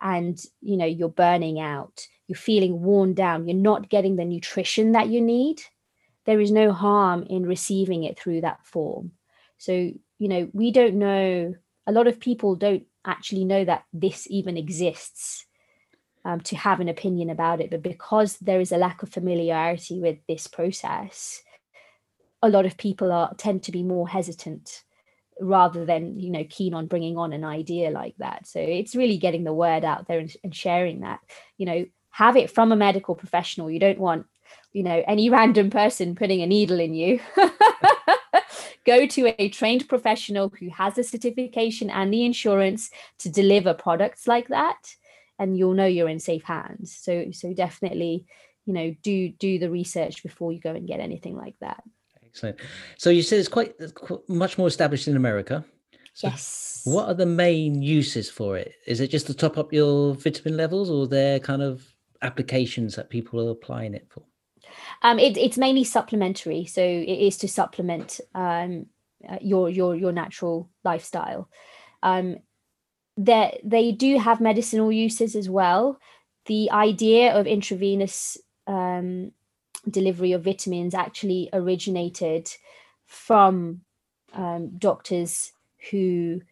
and 0.00 0.38
you 0.60 0.76
know 0.76 0.86
you're 0.86 1.08
burning 1.08 1.58
out 1.58 2.06
you're 2.28 2.36
feeling 2.36 2.80
worn 2.82 3.14
down 3.14 3.48
you're 3.48 3.56
not 3.56 3.88
getting 3.88 4.16
the 4.16 4.24
nutrition 4.24 4.92
that 4.92 5.08
you 5.08 5.20
need 5.20 5.60
there 6.24 6.40
is 6.40 6.52
no 6.52 6.72
harm 6.72 7.24
in 7.24 7.46
receiving 7.46 8.04
it 8.04 8.18
through 8.18 8.40
that 8.40 8.64
form 8.64 9.10
so 9.58 9.72
you 9.72 10.28
know 10.28 10.48
we 10.52 10.70
don't 10.70 10.94
know 10.94 11.54
a 11.86 11.92
lot 11.92 12.06
of 12.06 12.20
people 12.20 12.54
don't 12.54 12.84
actually 13.04 13.44
know 13.44 13.64
that 13.64 13.84
this 13.92 14.26
even 14.30 14.56
exists 14.56 15.46
um, 16.24 16.40
to 16.40 16.56
have 16.56 16.80
an 16.80 16.88
opinion 16.88 17.30
about 17.30 17.60
it 17.60 17.70
but 17.70 17.82
because 17.82 18.36
there 18.38 18.60
is 18.60 18.72
a 18.72 18.76
lack 18.76 19.02
of 19.02 19.08
familiarity 19.08 20.00
with 20.00 20.18
this 20.26 20.46
process 20.46 21.42
a 22.42 22.48
lot 22.48 22.66
of 22.66 22.76
people 22.76 23.12
are 23.12 23.34
tend 23.34 23.62
to 23.64 23.72
be 23.72 23.82
more 23.82 24.08
hesitant 24.08 24.84
rather 25.40 25.84
than 25.84 26.18
you 26.18 26.30
know 26.30 26.44
keen 26.48 26.74
on 26.74 26.86
bringing 26.86 27.16
on 27.16 27.32
an 27.32 27.44
idea 27.44 27.90
like 27.90 28.14
that. 28.18 28.46
So 28.46 28.60
it's 28.60 28.96
really 28.96 29.18
getting 29.18 29.44
the 29.44 29.52
word 29.52 29.84
out 29.84 30.08
there 30.08 30.18
and, 30.18 30.34
and, 30.42 30.54
sharing 30.54 31.00
that. 31.00 31.20
You 31.56 31.66
know 31.66 31.86
have 32.10 32.36
it 32.36 32.50
from 32.50 32.72
a 32.72 32.76
medical 32.76 33.14
professional. 33.14 33.70
You 33.70 33.80
don't 33.80 33.98
want 33.98 34.26
you 34.72 34.82
know 34.82 35.02
any 35.06 35.30
random 35.38 35.70
person 35.70 36.14
putting 36.14 36.42
a 36.42 36.46
needle 36.46 36.80
in 36.80 36.94
you 36.94 37.20
go 38.92 39.06
to 39.06 39.34
a 39.38 39.48
trained 39.48 39.88
professional 39.88 40.52
who 40.60 40.68
has 40.70 40.94
the 40.94 41.04
certification 41.04 41.90
and 41.90 42.12
the 42.12 42.24
insurance 42.24 42.90
to 43.18 43.28
deliver 43.28 43.74
products 43.74 44.26
like 44.26 44.48
that 44.48 44.94
and 45.38 45.56
you'll 45.56 45.74
know 45.74 45.86
you're 45.86 46.08
in 46.08 46.20
safe 46.20 46.44
hands 46.44 46.96
so 47.06 47.12
so 47.32 47.52
definitely 47.52 48.26
you 48.66 48.74
know 48.74 48.94
do 49.02 49.28
do 49.28 49.58
the 49.58 49.70
research 49.70 50.22
before 50.22 50.52
you 50.52 50.60
go 50.60 50.74
and 50.78 50.88
get 50.88 51.00
anything 51.00 51.36
like 51.36 51.56
that 51.60 51.82
Excellent. 52.28 52.60
So 52.98 53.10
you 53.10 53.22
said 53.22 53.38
it's 53.38 53.48
quite, 53.48 53.74
quite 53.94 54.28
much 54.28 54.58
more 54.58 54.68
established 54.68 55.08
in 55.08 55.16
America. 55.16 55.64
So 56.14 56.28
yes. 56.28 56.82
What 56.84 57.08
are 57.08 57.14
the 57.14 57.26
main 57.26 57.82
uses 57.82 58.30
for 58.30 58.56
it? 58.56 58.74
Is 58.86 59.00
it 59.00 59.08
just 59.08 59.26
to 59.26 59.34
top 59.34 59.58
up 59.58 59.72
your 59.72 60.14
vitamin 60.14 60.56
levels, 60.56 60.90
or 60.90 61.06
there 61.06 61.38
kind 61.40 61.62
of 61.62 61.84
applications 62.22 62.96
that 62.96 63.10
people 63.10 63.40
are 63.40 63.50
applying 63.50 63.94
it 63.94 64.06
for? 64.08 64.22
Um, 65.02 65.18
it, 65.18 65.36
it's 65.36 65.58
mainly 65.58 65.84
supplementary, 65.84 66.66
so 66.66 66.82
it 66.82 67.06
is 67.06 67.36
to 67.38 67.48
supplement 67.48 68.20
um, 68.34 68.86
uh, 69.28 69.38
your 69.40 69.68
your 69.68 69.94
your 69.94 70.12
natural 70.12 70.68
lifestyle. 70.84 71.48
Um, 72.02 72.36
that 73.16 73.58
they 73.64 73.90
do 73.90 74.18
have 74.18 74.40
medicinal 74.40 74.92
uses 74.92 75.34
as 75.34 75.50
well. 75.50 75.98
The 76.46 76.70
idea 76.70 77.34
of 77.34 77.46
intravenous 77.46 78.38
um, 78.66 79.32
delivery 79.90 80.32
of 80.32 80.44
vitamins 80.44 80.94
actually 80.94 81.50
originated 81.52 82.48
from 83.06 83.80
um, 84.34 84.78
doctors 84.78 85.52
who 85.90 86.42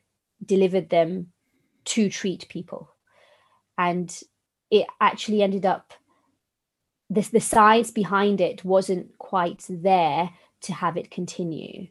delivered 0.44 0.90
them 0.90 1.32
to 1.84 2.08
treat 2.10 2.48
people. 2.48 2.90
And 3.78 4.14
it 4.70 4.86
actually 5.00 5.42
ended 5.42 5.66
up, 5.66 5.92
this, 7.08 7.28
the 7.28 7.40
science 7.40 7.90
behind 7.90 8.40
it 8.40 8.64
wasn't 8.64 9.16
quite 9.18 9.64
there 9.68 10.30
to 10.62 10.72
have 10.72 10.96
it 10.96 11.10
continue. 11.10 11.88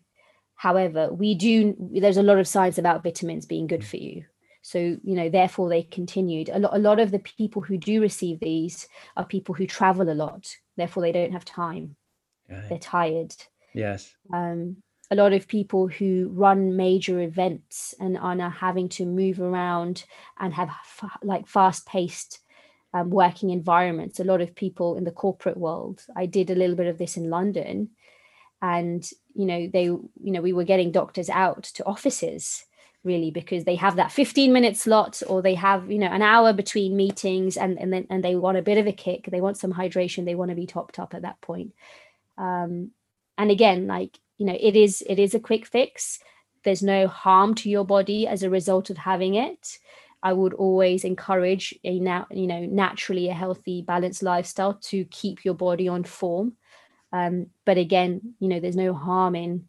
However, 0.55 1.11
we 1.11 1.35
do, 1.35 1.75
there's 1.79 2.17
a 2.17 2.23
lot 2.23 2.39
of 2.39 2.47
science 2.47 2.77
about 2.77 3.03
vitamins 3.03 3.45
being 3.45 3.67
good 3.67 3.85
for 3.85 3.97
you. 3.97 4.25
So, 4.61 4.79
you 4.79 5.15
know, 5.15 5.29
therefore 5.29 5.69
they 5.69 5.83
continued. 5.83 6.49
A 6.49 6.59
lot, 6.59 6.75
a 6.75 6.79
lot 6.79 6.99
of 6.99 7.11
the 7.11 7.19
people 7.19 7.61
who 7.61 7.77
do 7.77 8.01
receive 8.01 8.39
these 8.39 8.87
are 9.15 9.25
people 9.25 9.53
who 9.53 9.67
travel 9.67 10.09
a 10.09 10.13
lot 10.13 10.55
therefore 10.77 11.03
they 11.03 11.11
don't 11.11 11.31
have 11.31 11.45
time 11.45 11.95
right. 12.49 12.67
they're 12.69 12.77
tired 12.77 13.33
yes 13.73 14.13
um, 14.33 14.77
a 15.11 15.15
lot 15.15 15.33
of 15.33 15.47
people 15.47 15.87
who 15.87 16.29
run 16.33 16.75
major 16.75 17.21
events 17.21 17.93
and 17.99 18.17
are 18.17 18.35
now 18.35 18.49
having 18.49 18.89
to 18.89 19.05
move 19.05 19.39
around 19.39 20.05
and 20.39 20.53
have 20.53 20.69
f- 20.69 21.17
like 21.21 21.47
fast 21.47 21.85
paced 21.85 22.39
um, 22.95 23.09
working 23.09 23.49
environments 23.49 24.19
a 24.19 24.23
lot 24.23 24.41
of 24.41 24.55
people 24.55 24.95
in 24.95 25.03
the 25.03 25.11
corporate 25.11 25.57
world. 25.57 26.01
I 26.15 26.25
did 26.25 26.49
a 26.49 26.55
little 26.55 26.75
bit 26.75 26.87
of 26.87 26.97
this 26.97 27.17
in 27.17 27.29
london 27.29 27.89
and 28.61 29.09
you 29.33 29.45
know 29.45 29.67
they 29.71 29.83
you 29.83 30.11
know 30.33 30.41
we 30.41 30.53
were 30.53 30.63
getting 30.63 30.91
doctors 30.91 31.29
out 31.29 31.63
to 31.63 31.85
offices 31.85 32.65
really 33.03 33.29
because 33.29 33.65
they 33.65 33.75
have 33.75 33.97
that 33.97 34.11
15 34.11 34.51
minute 34.51 34.77
slot 34.77 35.21
or 35.27 35.41
they 35.41 35.55
have 35.55 35.91
you 35.91 35.99
know 35.99 36.07
an 36.07 36.21
hour 36.21 36.53
between 36.53 36.95
meetings 36.95 37.57
and 37.57 37.77
and 37.79 37.91
then 37.93 38.07
and 38.09 38.23
they 38.23 38.35
want 38.35 38.57
a 38.57 38.63
bit 38.63 38.77
of 38.77 38.87
a 38.87 38.91
kick. 38.91 39.27
They 39.29 39.41
want 39.41 39.57
some 39.57 39.73
hydration. 39.73 40.25
They 40.25 40.35
want 40.35 40.49
to 40.49 40.55
be 40.55 40.65
topped 40.65 40.97
up 40.97 41.13
at 41.13 41.21
that 41.21 41.39
point. 41.41 41.73
Um 42.37 42.91
and 43.37 43.51
again 43.51 43.87
like 43.87 44.19
you 44.37 44.45
know 44.45 44.57
it 44.59 44.75
is 44.75 45.03
it 45.07 45.19
is 45.19 45.35
a 45.35 45.39
quick 45.39 45.65
fix. 45.67 46.19
There's 46.63 46.81
no 46.81 47.07
harm 47.07 47.53
to 47.55 47.69
your 47.69 47.85
body 47.85 48.25
as 48.25 48.41
a 48.41 48.49
result 48.49 48.89
of 48.89 48.97
having 48.97 49.35
it 49.35 49.77
i 50.25 50.33
would 50.33 50.53
always 50.53 51.05
encourage 51.05 51.73
a 51.85 51.99
now 51.99 52.27
you 52.29 52.47
know 52.47 52.65
naturally 52.65 53.29
a 53.29 53.33
healthy 53.33 53.81
balanced 53.81 54.23
lifestyle 54.23 54.73
to 54.73 55.05
keep 55.05 55.45
your 55.45 55.53
body 55.53 55.87
on 55.87 56.03
form 56.03 56.53
um, 57.13 57.47
but 57.65 57.77
again 57.77 58.35
you 58.39 58.49
know 58.49 58.59
there's 58.59 58.75
no 58.75 58.93
harm 58.93 59.35
in 59.35 59.65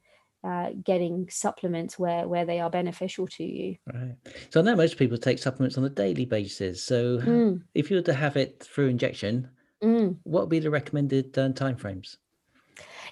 uh, 0.47 0.71
getting 0.85 1.29
supplements 1.29 1.99
where 1.99 2.29
where 2.29 2.45
they 2.45 2.61
are 2.61 2.71
beneficial 2.71 3.27
to 3.27 3.43
you. 3.43 3.77
Right. 3.93 4.15
So 4.51 4.61
I 4.61 4.63
know 4.63 4.77
most 4.77 4.97
people 4.97 5.19
take 5.19 5.41
supplements 5.41 5.77
on 5.77 5.85
a 5.85 5.89
daily 5.89 6.25
basis. 6.25 6.85
So 6.85 7.19
mm. 7.19 7.63
if 7.75 7.91
you 7.91 7.97
were 7.97 8.03
to 8.03 8.15
have 8.15 8.37
it 8.37 8.63
through 8.63 8.89
injection, 8.89 9.49
mm. 9.83 10.17
what 10.23 10.43
would 10.43 10.51
be 10.51 10.61
the 10.61 10.71
recommended 10.71 11.37
uh, 11.37 11.49
timeframes? 11.49 12.17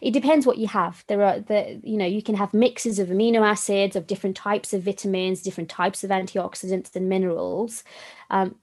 It 0.01 0.13
depends 0.13 0.47
what 0.47 0.59
you 0.59 0.67
have. 0.69 1.05
There 1.09 1.23
are 1.23 1.41
the 1.41 1.81
you 1.83 1.97
know 1.97 2.07
you 2.07 2.23
can 2.23 2.35
have 2.37 2.55
mixes 2.55 2.99
of 2.99 3.09
amino 3.09 3.47
acids 3.47 3.97
of 3.97 4.07
different 4.07 4.37
types 4.37 4.73
of 4.73 4.83
vitamins, 4.83 5.43
different 5.43 5.71
types 5.71 6.05
of 6.05 6.11
antioxidants 6.11 6.95
and 6.97 7.09
minerals. 7.09 7.85
Um, 8.31 8.57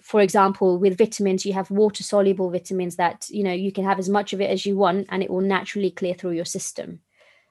for 0.00 0.20
example, 0.20 0.78
with 0.78 0.98
vitamins, 0.98 1.46
you 1.46 1.54
have 1.54 1.70
water 1.70 2.02
soluble 2.02 2.50
vitamins 2.50 2.96
that 2.96 3.26
you 3.30 3.42
know 3.42 3.52
you 3.52 3.72
can 3.72 3.84
have 3.84 3.98
as 3.98 4.08
much 4.08 4.32
of 4.32 4.40
it 4.40 4.50
as 4.50 4.66
you 4.66 4.76
want, 4.76 5.06
and 5.10 5.22
it 5.22 5.30
will 5.30 5.40
naturally 5.40 5.90
clear 5.90 6.14
through 6.14 6.32
your 6.32 6.44
system 6.44 7.00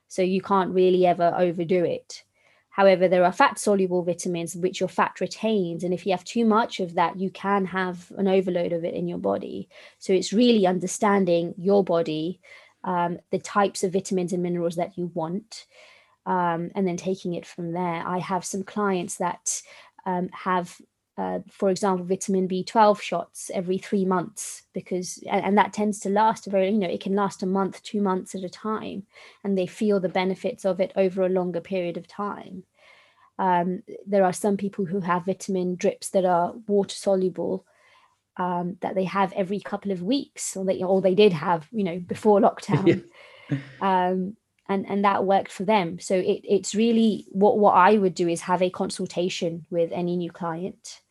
so 0.07 0.21
you 0.21 0.41
can't 0.41 0.73
really 0.73 1.07
ever 1.07 1.33
overdo 1.35 1.83
it. 1.83 2.23
However, 2.69 3.07
there 3.07 3.23
are 3.23 3.31
fat 3.31 3.59
soluble 3.59 4.03
vitamins 4.03 4.55
which 4.55 4.79
your 4.79 4.89
fat 4.89 5.19
retains. 5.19 5.83
And 5.83 5.93
if 5.93 6.05
you 6.05 6.11
have 6.11 6.23
too 6.23 6.45
much 6.45 6.79
of 6.79 6.95
that, 6.95 7.19
you 7.19 7.29
can 7.29 7.65
have 7.65 8.11
an 8.17 8.27
overload 8.27 8.73
of 8.73 8.83
it 8.83 8.93
in 8.93 9.07
your 9.07 9.19
body. 9.19 9.69
So 9.99 10.13
it's 10.13 10.33
really 10.33 10.65
understanding 10.67 11.53
your 11.57 11.83
body, 11.83 12.41
um, 12.83 13.19
the 13.31 13.39
types 13.39 13.83
of 13.83 13.93
vitamins 13.93 14.33
and 14.33 14.43
minerals 14.43 14.75
that 14.75 14.97
you 14.97 15.11
want, 15.13 15.65
um, 16.25 16.71
and 16.75 16.87
then 16.87 16.97
taking 16.97 17.33
it 17.33 17.45
from 17.45 17.73
there. 17.73 18.03
I 18.05 18.19
have 18.19 18.45
some 18.45 18.63
clients 18.63 19.17
that 19.17 19.61
um, 20.05 20.29
have 20.33 20.79
uh, 21.15 21.39
for 21.47 21.69
example, 21.69 22.05
vitamin 22.05 22.47
B12 22.47 22.99
shots 22.99 23.51
every 23.53 23.77
three 23.77 24.03
months 24.03 24.63
because, 24.73 25.23
and, 25.29 25.45
and, 25.45 25.57
that 25.59 25.71
tends 25.71 25.99
to 25.99 26.09
last 26.09 26.47
a 26.47 26.49
very, 26.49 26.71
you 26.71 26.79
know, 26.79 26.89
it 26.89 27.01
can 27.01 27.13
last 27.13 27.43
a 27.43 27.45
month, 27.45 27.83
two 27.83 28.01
months 28.01 28.33
at 28.33 28.43
a 28.43 28.49
time, 28.49 29.03
and 29.43 29.55
they 29.55 29.67
feel 29.67 29.99
the 29.99 30.09
benefits 30.09 30.65
of 30.65 30.79
it 30.79 30.91
over 30.95 31.21
a 31.21 31.29
longer 31.29 31.61
period 31.61 31.97
of 31.97 32.07
time. 32.07 32.63
Um, 33.37 33.83
there 34.07 34.23
are 34.23 34.33
some 34.33 34.57
people 34.57 34.85
who 34.85 35.01
have 35.01 35.25
vitamin 35.25 35.75
drips 35.75 36.09
that 36.09 36.25
are 36.25 36.53
water 36.67 36.95
soluble 36.95 37.65
um, 38.37 38.77
that 38.81 38.95
they 38.95 39.03
have 39.05 39.33
every 39.33 39.59
couple 39.59 39.91
of 39.91 40.01
weeks, 40.01 40.55
or 40.57 40.65
they, 40.65 40.81
or 40.81 41.01
they 41.01 41.15
did 41.15 41.33
have, 41.33 41.67
you 41.71 41.83
know, 41.83 41.99
before 41.99 42.39
lockdown. 42.41 43.03
yeah. 43.49 43.57
um, 43.81 44.35
and 44.69 44.85
and 44.87 45.03
that 45.03 45.25
worked 45.25 45.51
for 45.51 45.65
them 45.65 45.99
so 45.99 46.15
it, 46.15 46.39
it's 46.45 46.73
really 46.73 47.25
what 47.31 47.59
what 47.59 47.73
i 47.73 47.97
would 47.97 48.15
do 48.15 48.29
is 48.29 48.39
have 48.39 48.61
a 48.61 48.69
consultation 48.69 49.65
with 49.69 49.91
any 49.91 50.15
new 50.15 50.31
client 50.31 51.01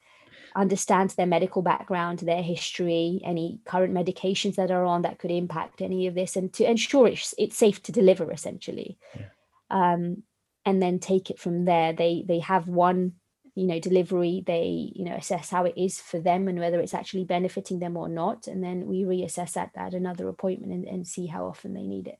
understand 0.54 1.10
their 1.10 1.26
medical 1.26 1.62
background, 1.62 2.20
their 2.20 2.42
history, 2.42 3.20
any 3.24 3.60
current 3.64 3.94
medications 3.94 4.56
that 4.56 4.70
are 4.70 4.84
on 4.84 5.02
that 5.02 5.18
could 5.18 5.30
impact 5.30 5.80
any 5.80 6.06
of 6.06 6.14
this, 6.14 6.36
and 6.36 6.52
to 6.54 6.68
ensure 6.68 7.08
it's, 7.08 7.34
it's 7.38 7.56
safe 7.56 7.82
to 7.84 7.92
deliver 7.92 8.30
essentially. 8.30 8.98
Yeah. 9.14 9.26
Um, 9.70 10.22
and 10.64 10.80
then 10.80 10.98
take 11.00 11.30
it 11.30 11.40
from 11.40 11.64
there. 11.64 11.92
They 11.92 12.24
they 12.26 12.38
have 12.40 12.68
one 12.68 13.14
you 13.54 13.66
know 13.66 13.78
delivery 13.78 14.42
they 14.47 14.90
you 14.94 15.04
know 15.04 15.14
assess 15.14 15.50
how 15.50 15.64
it 15.64 15.75
is 15.76 16.00
for 16.00 16.18
them 16.18 16.49
and 16.49 16.59
whether 16.59 16.80
it's 16.80 16.94
actually 16.94 17.25
benefiting 17.25 17.78
them 17.78 17.97
or 17.97 18.09
not 18.09 18.47
and 18.47 18.62
then 18.64 18.87
we 18.87 19.02
reassess 19.02 19.56
at, 19.56 19.71
at 19.76 19.94
another 19.94 20.28
appointment 20.28 20.73
and, 20.73 20.85
and 20.87 21.06
see 21.06 21.26
how 21.26 21.47
often 21.47 21.75
they 21.75 21.82
need 21.82 22.06
it. 22.06 22.18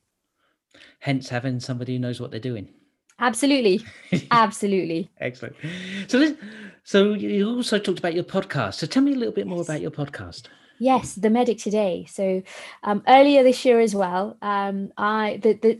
Hence 0.99 1.29
having 1.29 1.59
somebody 1.59 1.93
who 1.93 1.99
knows 1.99 2.19
what 2.19 2.31
they're 2.31 2.39
doing. 2.39 2.69
Absolutely. 3.19 3.85
Absolutely. 4.31 5.11
Excellent. 5.19 5.55
So 6.07 6.19
this, 6.19 6.33
so 6.83 7.13
you 7.13 7.47
also 7.47 7.77
talked 7.77 7.99
about 7.99 8.15
your 8.15 8.23
podcast. 8.23 8.75
So 8.75 8.87
tell 8.87 9.03
me 9.03 9.13
a 9.13 9.15
little 9.15 9.33
bit 9.33 9.47
more 9.47 9.61
about 9.61 9.81
your 9.81 9.91
podcast. 9.91 10.47
Yes 10.79 11.15
the 11.15 11.29
medic 11.29 11.57
today. 11.59 12.05
So 12.09 12.43
um, 12.83 13.03
earlier 13.07 13.43
this 13.43 13.63
year 13.65 13.79
as 13.79 13.95
well 13.95 14.37
um, 14.41 14.91
i 14.97 15.39
the, 15.41 15.53
the 15.53 15.79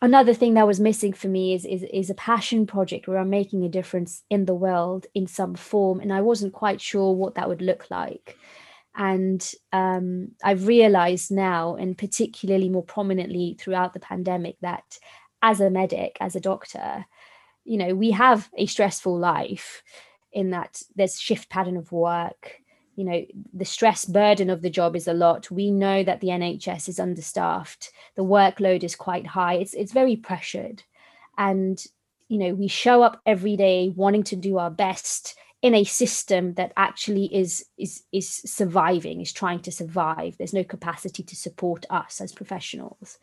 another 0.00 0.34
thing 0.34 0.54
that 0.54 0.66
was 0.66 0.80
missing 0.80 1.12
for 1.12 1.28
me 1.28 1.54
is, 1.54 1.64
is 1.64 1.84
is 1.92 2.10
a 2.10 2.14
passion 2.14 2.66
project 2.66 3.08
where 3.08 3.18
I'm 3.18 3.30
making 3.30 3.64
a 3.64 3.68
difference 3.68 4.22
in 4.30 4.44
the 4.44 4.54
world 4.54 5.06
in 5.14 5.26
some 5.26 5.54
form, 5.54 6.00
and 6.00 6.12
I 6.12 6.20
wasn't 6.20 6.52
quite 6.52 6.80
sure 6.80 7.12
what 7.14 7.34
that 7.34 7.48
would 7.48 7.62
look 7.62 7.90
like. 7.90 8.36
And 8.94 9.48
um, 9.72 10.32
I've 10.42 10.66
realized 10.66 11.30
now, 11.30 11.76
and 11.76 11.96
particularly 11.96 12.68
more 12.68 12.82
prominently 12.82 13.56
throughout 13.58 13.92
the 13.92 14.00
pandemic, 14.00 14.56
that 14.60 14.98
as 15.40 15.60
a 15.60 15.70
medic, 15.70 16.16
as 16.20 16.34
a 16.34 16.40
doctor, 16.40 17.06
you 17.64 17.76
know, 17.76 17.94
we 17.94 18.10
have 18.10 18.48
a 18.56 18.66
stressful 18.66 19.16
life 19.16 19.82
in 20.32 20.50
that 20.50 20.82
there's 20.96 21.20
shift 21.20 21.48
pattern 21.48 21.76
of 21.76 21.92
work 21.92 22.60
you 22.98 23.04
know 23.04 23.24
the 23.54 23.64
stress 23.64 24.04
burden 24.04 24.50
of 24.50 24.60
the 24.60 24.68
job 24.68 24.96
is 24.96 25.06
a 25.06 25.14
lot. 25.14 25.52
We 25.52 25.70
know 25.70 26.02
that 26.02 26.20
the 26.20 26.28
nhs 26.28 26.88
is 26.88 26.98
understaffed. 26.98 27.92
The 28.16 28.24
workload 28.24 28.82
is 28.82 28.96
quite 28.96 29.24
high. 29.24 29.54
It's 29.54 29.72
it's 29.72 29.92
very 29.92 30.16
pressured. 30.16 30.82
And 31.36 31.80
you 32.26 32.38
know 32.38 32.54
we 32.54 32.66
show 32.66 33.04
up 33.04 33.22
every 33.24 33.56
day 33.56 33.90
wanting 33.94 34.24
to 34.24 34.36
do 34.36 34.58
our 34.58 34.72
best 34.72 35.38
in 35.62 35.76
a 35.76 35.84
system 35.84 36.54
that 36.54 36.72
actually 36.76 37.32
is 37.32 37.64
is 37.78 38.02
is 38.10 38.28
surviving 38.28 39.20
is 39.20 39.32
trying 39.32 39.60
to 39.60 39.70
survive. 39.70 40.36
There's 40.36 40.52
no 40.52 40.64
capacity 40.64 41.22
to 41.22 41.36
support 41.36 41.86
us 41.90 42.20
as 42.20 42.32
professionals. 42.32 43.18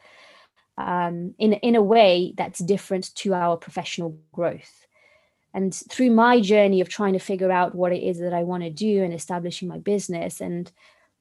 Um, 0.77 1.35
in 1.37 1.51
in 1.51 1.75
a 1.75 1.83
way 1.83 2.33
that's 2.37 2.59
different 2.59 3.13
to 3.15 3.33
our 3.33 3.57
professional 3.57 4.17
growth 4.31 4.85
and 5.55 5.73
through 5.73 6.11
my 6.11 6.41
journey 6.41 6.81
of 6.81 6.89
trying 6.89 7.13
to 7.13 7.19
figure 7.19 7.49
out 7.49 7.73
what 7.73 7.93
it 7.93 8.03
is 8.03 8.19
that 8.19 8.33
I 8.33 8.43
want 8.43 8.63
to 8.63 8.69
do 8.69 9.03
and 9.03 9.13
establishing 9.13 9.69
my 9.69 9.77
business 9.77 10.41
and 10.41 10.69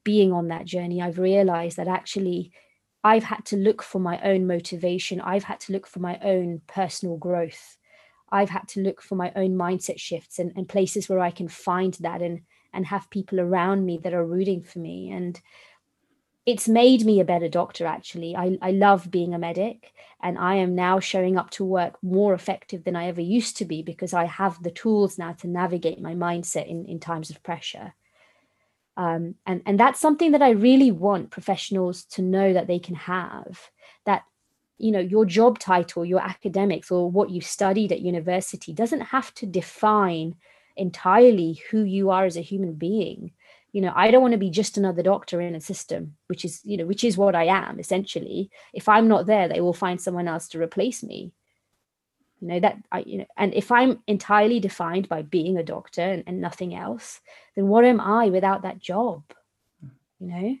being 0.03 0.33
on 0.33 0.49
that 0.49 0.65
journey, 0.65 1.01
I've 1.01 1.19
realized 1.19 1.77
that 1.77 1.87
actually 1.87 2.51
I've 3.01 3.23
had 3.23 3.45
to 3.45 3.55
look 3.55 3.81
for 3.81 3.99
my 3.99 4.19
own 4.23 4.45
motivation. 4.45 5.21
I've 5.21 5.45
had 5.45 5.61
to 5.61 5.71
look 5.71 5.87
for 5.87 5.99
my 5.99 6.19
own 6.21 6.61
personal 6.67 7.15
growth. 7.15 7.77
I've 8.29 8.49
had 8.49 8.67
to 8.69 8.81
look 8.81 9.01
for 9.01 9.15
my 9.15 9.31
own 9.37 9.51
mindset 9.51 10.01
shifts 10.01 10.37
and, 10.37 10.51
and 10.57 10.67
places 10.67 11.07
where 11.07 11.21
I 11.21 11.31
can 11.31 11.47
find 11.47 11.93
that 12.01 12.21
and 12.21 12.41
and 12.73 12.85
have 12.87 13.09
people 13.09 13.39
around 13.39 13.85
me 13.85 13.99
that 14.03 14.13
are 14.13 14.25
rooting 14.25 14.61
for 14.61 14.79
me. 14.79 15.11
And 15.11 15.39
it's 16.45 16.67
made 16.67 17.03
me 17.05 17.19
a 17.19 17.25
better 17.25 17.49
doctor 17.49 17.85
actually. 17.85 18.35
I, 18.35 18.57
I 18.61 18.71
love 18.71 19.09
being 19.09 19.33
a 19.33 19.39
medic 19.39 19.91
and 20.21 20.37
i 20.37 20.55
am 20.55 20.75
now 20.75 20.99
showing 20.99 21.37
up 21.37 21.49
to 21.51 21.63
work 21.63 22.01
more 22.01 22.33
effective 22.33 22.83
than 22.83 22.95
i 22.95 23.07
ever 23.07 23.21
used 23.21 23.57
to 23.57 23.65
be 23.65 23.81
because 23.81 24.13
i 24.13 24.25
have 24.25 24.61
the 24.61 24.71
tools 24.71 25.17
now 25.17 25.33
to 25.33 25.47
navigate 25.47 26.01
my 26.01 26.13
mindset 26.13 26.67
in, 26.67 26.85
in 26.85 26.99
times 26.99 27.29
of 27.29 27.43
pressure. 27.43 27.93
Um, 28.97 29.35
and 29.45 29.61
and 29.65 29.77
that's 29.77 29.99
something 29.99 30.31
that 30.31 30.41
i 30.41 30.51
really 30.51 30.91
want 30.91 31.31
professionals 31.31 32.05
to 32.15 32.21
know 32.21 32.53
that 32.53 32.67
they 32.67 32.79
can 32.79 32.95
have 32.95 33.69
that 34.05 34.23
you 34.77 34.91
know 34.91 35.01
your 35.01 35.25
job 35.25 35.59
title 35.59 36.05
your 36.05 36.21
academics 36.21 36.91
or 36.91 37.11
what 37.11 37.29
you 37.29 37.41
studied 37.41 37.91
at 37.91 37.99
university 37.99 38.71
doesn't 38.71 39.01
have 39.01 39.33
to 39.33 39.45
define 39.45 40.35
entirely 40.77 41.61
who 41.71 41.83
you 41.83 42.09
are 42.09 42.23
as 42.25 42.37
a 42.37 42.41
human 42.41 42.73
being 42.73 43.31
you 43.75 43.81
know 43.81 43.91
i 43.93 44.09
don't 44.09 44.21
want 44.21 44.31
to 44.31 44.37
be 44.37 44.49
just 44.49 44.77
another 44.77 45.03
doctor 45.03 45.41
in 45.41 45.53
a 45.53 45.59
system 45.59 46.15
which 46.27 46.45
is 46.45 46.61
you 46.63 46.77
know 46.77 46.85
which 46.85 47.03
is 47.03 47.17
what 47.17 47.35
i 47.35 47.43
am 47.43 47.77
essentially. 47.77 48.49
If 48.73 48.87
i'm 48.87 49.09
not 49.09 49.25
there 49.25 49.49
they 49.49 49.59
will 49.59 49.73
find 49.73 49.99
someone 49.99 50.29
else 50.29 50.47
to 50.49 50.61
replace 50.61 51.03
me. 51.03 51.33
You 52.39 52.47
know 52.47 52.59
that 52.61 52.77
i 52.89 52.99
you 52.99 53.17
know 53.17 53.25
and 53.35 53.53
if 53.53 53.73
i'm 53.73 53.99
entirely 54.07 54.61
defined 54.61 55.09
by 55.09 55.23
being 55.23 55.57
a 55.57 55.69
doctor 55.75 56.01
and, 56.01 56.23
and 56.25 56.39
nothing 56.39 56.73
else 56.73 57.19
then 57.55 57.67
what 57.67 57.83
am 57.83 57.99
i 57.99 58.29
without 58.29 58.61
that 58.61 58.79
job? 58.79 59.23
You 60.19 60.27
know? 60.27 60.57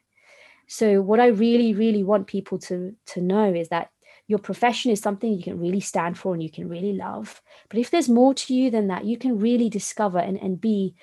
So 0.67 1.01
what 1.01 1.21
i 1.21 1.27
really 1.27 1.73
really 1.73 2.03
want 2.03 2.27
people 2.27 2.59
to 2.67 2.95
to 3.13 3.21
know 3.21 3.53
is 3.53 3.69
that 3.69 3.91
your 4.27 4.39
profession 4.39 4.91
is 4.91 4.99
something 4.99 5.31
you 5.31 5.43
can 5.43 5.59
really 5.59 5.79
stand 5.79 6.17
for 6.17 6.33
and 6.33 6.41
you 6.41 6.49
can 6.49 6.67
really 6.67 6.93
love. 6.93 7.43
But 7.69 7.77
if 7.77 7.91
there's 7.91 8.09
more 8.09 8.33
to 8.33 8.55
you 8.55 8.71
than 8.71 8.87
that 8.87 9.05
you 9.05 9.17
can 9.17 9.39
really 9.39 9.69
discover 9.69 10.17
and, 10.17 10.37
and 10.41 10.59
be 10.59 10.95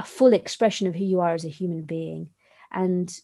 a 0.00 0.02
full 0.02 0.32
expression 0.32 0.86
of 0.86 0.94
who 0.94 1.04
you 1.04 1.20
are 1.20 1.34
as 1.34 1.44
a 1.44 1.48
human 1.48 1.82
being. 1.82 2.30
And 2.72 3.14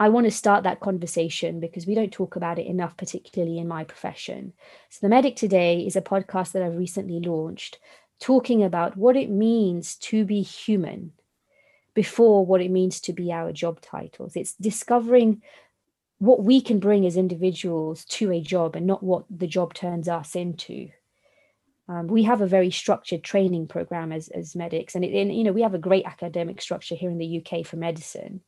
I 0.00 0.08
want 0.08 0.24
to 0.24 0.30
start 0.32 0.64
that 0.64 0.80
conversation 0.80 1.60
because 1.60 1.86
we 1.86 1.94
don't 1.94 2.12
talk 2.12 2.34
about 2.34 2.58
it 2.58 2.66
enough, 2.66 2.96
particularly 2.96 3.58
in 3.58 3.68
my 3.68 3.84
profession. 3.84 4.52
So, 4.90 4.98
The 5.02 5.08
Medic 5.08 5.36
Today 5.36 5.86
is 5.86 5.94
a 5.94 6.02
podcast 6.02 6.50
that 6.52 6.64
I've 6.64 6.76
recently 6.76 7.20
launched 7.20 7.78
talking 8.20 8.64
about 8.64 8.96
what 8.96 9.16
it 9.16 9.30
means 9.30 9.94
to 9.96 10.24
be 10.24 10.42
human 10.42 11.12
before 11.94 12.44
what 12.44 12.60
it 12.60 12.72
means 12.72 13.00
to 13.02 13.12
be 13.12 13.32
our 13.32 13.52
job 13.52 13.80
titles. 13.80 14.34
It's 14.34 14.54
discovering 14.54 15.42
what 16.18 16.42
we 16.42 16.60
can 16.60 16.80
bring 16.80 17.06
as 17.06 17.16
individuals 17.16 18.04
to 18.06 18.32
a 18.32 18.40
job 18.40 18.74
and 18.74 18.86
not 18.86 19.02
what 19.02 19.26
the 19.30 19.46
job 19.46 19.74
turns 19.74 20.08
us 20.08 20.34
into. 20.34 20.88
Um, 21.88 22.06
we 22.06 22.22
have 22.22 22.40
a 22.40 22.46
very 22.46 22.70
structured 22.70 23.22
training 23.22 23.68
program 23.68 24.10
as, 24.10 24.28
as 24.28 24.56
medics, 24.56 24.94
and, 24.94 25.04
it, 25.04 25.14
and 25.14 25.34
you 25.34 25.44
know 25.44 25.52
we 25.52 25.62
have 25.62 25.74
a 25.74 25.78
great 25.78 26.06
academic 26.06 26.62
structure 26.62 26.94
here 26.94 27.10
in 27.10 27.18
the 27.18 27.44
UK 27.44 27.66
for 27.66 27.76
medicine. 27.76 28.40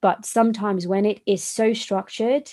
But 0.00 0.24
sometimes 0.24 0.86
when 0.86 1.04
it 1.04 1.20
is 1.26 1.44
so 1.44 1.74
structured, 1.74 2.50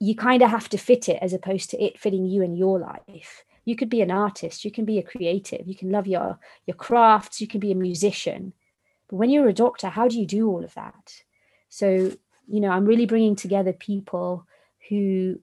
you 0.00 0.16
kind 0.16 0.42
of 0.42 0.50
have 0.50 0.68
to 0.70 0.78
fit 0.78 1.08
it 1.08 1.18
as 1.22 1.32
opposed 1.32 1.70
to 1.70 1.82
it 1.82 2.00
fitting 2.00 2.26
you 2.26 2.42
and 2.42 2.58
your 2.58 2.80
life. 2.80 3.44
You 3.64 3.76
could 3.76 3.90
be 3.90 4.00
an 4.00 4.10
artist, 4.10 4.64
you 4.64 4.72
can 4.72 4.84
be 4.84 4.98
a 4.98 5.02
creative, 5.02 5.68
you 5.68 5.76
can 5.76 5.90
love 5.90 6.08
your 6.08 6.38
your 6.66 6.76
crafts, 6.76 7.40
you 7.40 7.46
can 7.46 7.60
be 7.60 7.70
a 7.70 7.76
musician. 7.76 8.52
But 9.08 9.16
when 9.16 9.30
you're 9.30 9.48
a 9.48 9.52
doctor, 9.52 9.88
how 9.88 10.08
do 10.08 10.18
you 10.18 10.26
do 10.26 10.48
all 10.48 10.64
of 10.64 10.74
that? 10.74 11.22
So 11.68 12.12
you 12.48 12.60
know, 12.60 12.70
I'm 12.70 12.84
really 12.84 13.06
bringing 13.06 13.36
together 13.36 13.72
people 13.72 14.44
who 14.88 15.38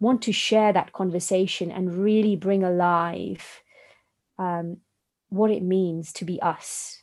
want 0.00 0.22
to 0.22 0.32
share 0.32 0.72
that 0.72 0.92
conversation 0.92 1.70
and 1.70 1.94
really 1.94 2.36
bring 2.36 2.62
alive 2.62 3.62
um, 4.38 4.78
what 5.28 5.50
it 5.50 5.62
means 5.62 6.12
to 6.14 6.24
be 6.24 6.40
us, 6.40 7.02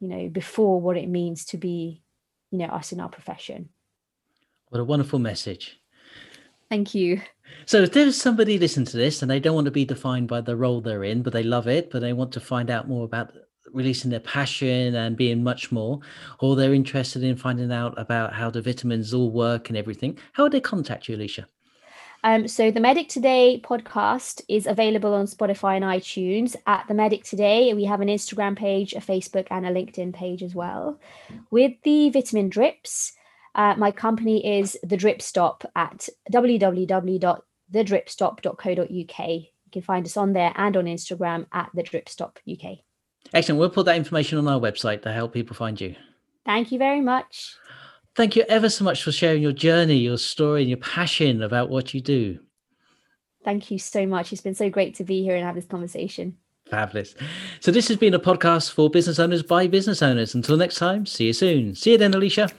you 0.00 0.08
know, 0.08 0.28
before 0.28 0.80
what 0.80 0.96
it 0.96 1.08
means 1.08 1.44
to 1.46 1.56
be, 1.56 2.02
you 2.50 2.58
know, 2.58 2.66
us 2.66 2.92
in 2.92 3.00
our 3.00 3.08
profession. 3.08 3.68
What 4.68 4.80
a 4.80 4.84
wonderful 4.84 5.18
message. 5.18 5.78
Thank 6.70 6.94
you. 6.94 7.20
So, 7.66 7.82
if 7.82 7.92
there's 7.92 8.16
somebody 8.16 8.58
listening 8.58 8.86
to 8.86 8.96
this 8.96 9.20
and 9.20 9.30
they 9.30 9.40
don't 9.40 9.54
want 9.54 9.66
to 9.66 9.70
be 9.70 9.84
defined 9.84 10.28
by 10.28 10.40
the 10.40 10.56
role 10.56 10.80
they're 10.80 11.04
in, 11.04 11.22
but 11.22 11.34
they 11.34 11.42
love 11.42 11.68
it, 11.68 11.90
but 11.90 12.00
they 12.00 12.14
want 12.14 12.32
to 12.32 12.40
find 12.40 12.70
out 12.70 12.88
more 12.88 13.04
about 13.04 13.34
releasing 13.72 14.10
their 14.10 14.20
passion 14.20 14.94
and 14.94 15.16
being 15.16 15.42
much 15.42 15.70
more, 15.70 16.00
or 16.40 16.56
they're 16.56 16.74
interested 16.74 17.22
in 17.22 17.36
finding 17.36 17.70
out 17.70 17.94
about 17.98 18.32
how 18.32 18.50
the 18.50 18.62
vitamins 18.62 19.12
all 19.12 19.30
work 19.30 19.68
and 19.68 19.76
everything, 19.76 20.18
how 20.32 20.44
would 20.44 20.52
they 20.52 20.60
contact 20.60 21.08
you, 21.08 21.16
Alicia? 21.16 21.46
Um, 22.24 22.46
so 22.46 22.70
the 22.70 22.80
Medic 22.80 23.08
Today 23.08 23.60
podcast 23.62 24.42
is 24.48 24.66
available 24.66 25.12
on 25.12 25.26
Spotify 25.26 25.76
and 25.76 25.84
iTunes. 25.84 26.54
At 26.66 26.86
the 26.86 26.94
Medic 26.94 27.24
Today, 27.24 27.74
we 27.74 27.84
have 27.84 28.00
an 28.00 28.08
Instagram 28.08 28.56
page, 28.56 28.92
a 28.92 29.00
Facebook, 29.00 29.48
and 29.50 29.66
a 29.66 29.70
LinkedIn 29.70 30.14
page 30.14 30.42
as 30.42 30.54
well. 30.54 31.00
With 31.50 31.72
the 31.82 32.10
vitamin 32.10 32.48
drips, 32.48 33.12
uh, 33.54 33.74
my 33.76 33.90
company 33.90 34.60
is 34.60 34.78
the 34.82 34.96
Drip 34.96 35.20
Stop 35.20 35.64
at 35.74 36.08
www.thedripstop.co.uk. 36.32 39.28
You 39.28 39.72
can 39.72 39.82
find 39.82 40.06
us 40.06 40.16
on 40.16 40.32
there 40.32 40.52
and 40.54 40.76
on 40.76 40.84
Instagram 40.84 41.46
at 41.52 41.70
the 41.74 41.82
Drip 41.82 42.08
Stop 42.08 42.38
UK. 42.50 42.78
Excellent. 43.34 43.58
We'll 43.58 43.70
put 43.70 43.86
that 43.86 43.96
information 43.96 44.38
on 44.38 44.46
our 44.46 44.60
website 44.60 45.02
to 45.02 45.12
help 45.12 45.32
people 45.32 45.56
find 45.56 45.80
you. 45.80 45.96
Thank 46.44 46.72
you 46.72 46.78
very 46.78 47.00
much. 47.00 47.56
Thank 48.14 48.36
you 48.36 48.44
ever 48.48 48.68
so 48.68 48.84
much 48.84 49.02
for 49.02 49.10
sharing 49.10 49.42
your 49.42 49.52
journey, 49.52 49.96
your 49.96 50.18
story, 50.18 50.60
and 50.60 50.68
your 50.68 50.78
passion 50.78 51.42
about 51.42 51.70
what 51.70 51.94
you 51.94 52.00
do. 52.00 52.38
Thank 53.42 53.70
you 53.70 53.78
so 53.78 54.06
much. 54.06 54.32
It's 54.32 54.42
been 54.42 54.54
so 54.54 54.68
great 54.68 54.94
to 54.96 55.04
be 55.04 55.22
here 55.22 55.34
and 55.34 55.44
have 55.44 55.54
this 55.54 55.64
conversation. 55.64 56.36
Fabulous. 56.68 57.14
So, 57.60 57.70
this 57.70 57.88
has 57.88 57.96
been 57.96 58.14
a 58.14 58.20
podcast 58.20 58.72
for 58.72 58.88
business 58.90 59.18
owners 59.18 59.42
by 59.42 59.66
business 59.66 60.02
owners. 60.02 60.34
Until 60.34 60.56
next 60.56 60.76
time, 60.76 61.06
see 61.06 61.26
you 61.26 61.32
soon. 61.32 61.74
See 61.74 61.92
you 61.92 61.98
then, 61.98 62.14
Alicia. 62.14 62.50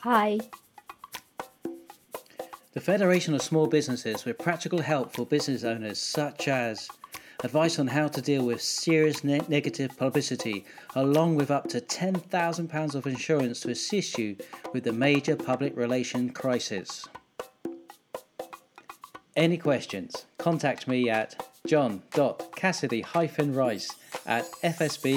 Hi. 0.00 0.38
The 2.72 2.80
Federation 2.80 3.34
of 3.34 3.42
Small 3.42 3.66
Businesses 3.66 4.24
with 4.24 4.38
practical 4.38 4.78
help 4.78 5.12
for 5.12 5.26
business 5.26 5.64
owners 5.64 5.98
such 5.98 6.46
as 6.46 6.88
advice 7.44 7.78
on 7.78 7.86
how 7.86 8.08
to 8.08 8.20
deal 8.20 8.44
with 8.44 8.60
serious 8.60 9.22
ne- 9.22 9.40
negative 9.48 9.96
publicity, 9.96 10.64
along 10.94 11.36
with 11.36 11.50
up 11.50 11.68
to 11.68 11.80
£10,000 11.80 12.94
of 12.94 13.06
insurance 13.06 13.60
to 13.60 13.70
assist 13.70 14.18
you 14.18 14.36
with 14.72 14.84
the 14.84 14.92
major 14.92 15.36
public 15.36 15.76
relation 15.76 16.30
crisis. 16.30 17.06
Any 19.36 19.56
questions? 19.56 20.26
Contact 20.38 20.88
me 20.88 21.08
at 21.08 21.46
john.cassidy-rice 21.66 23.88
at 24.26 24.44
fsb.org.uk. 24.62 25.08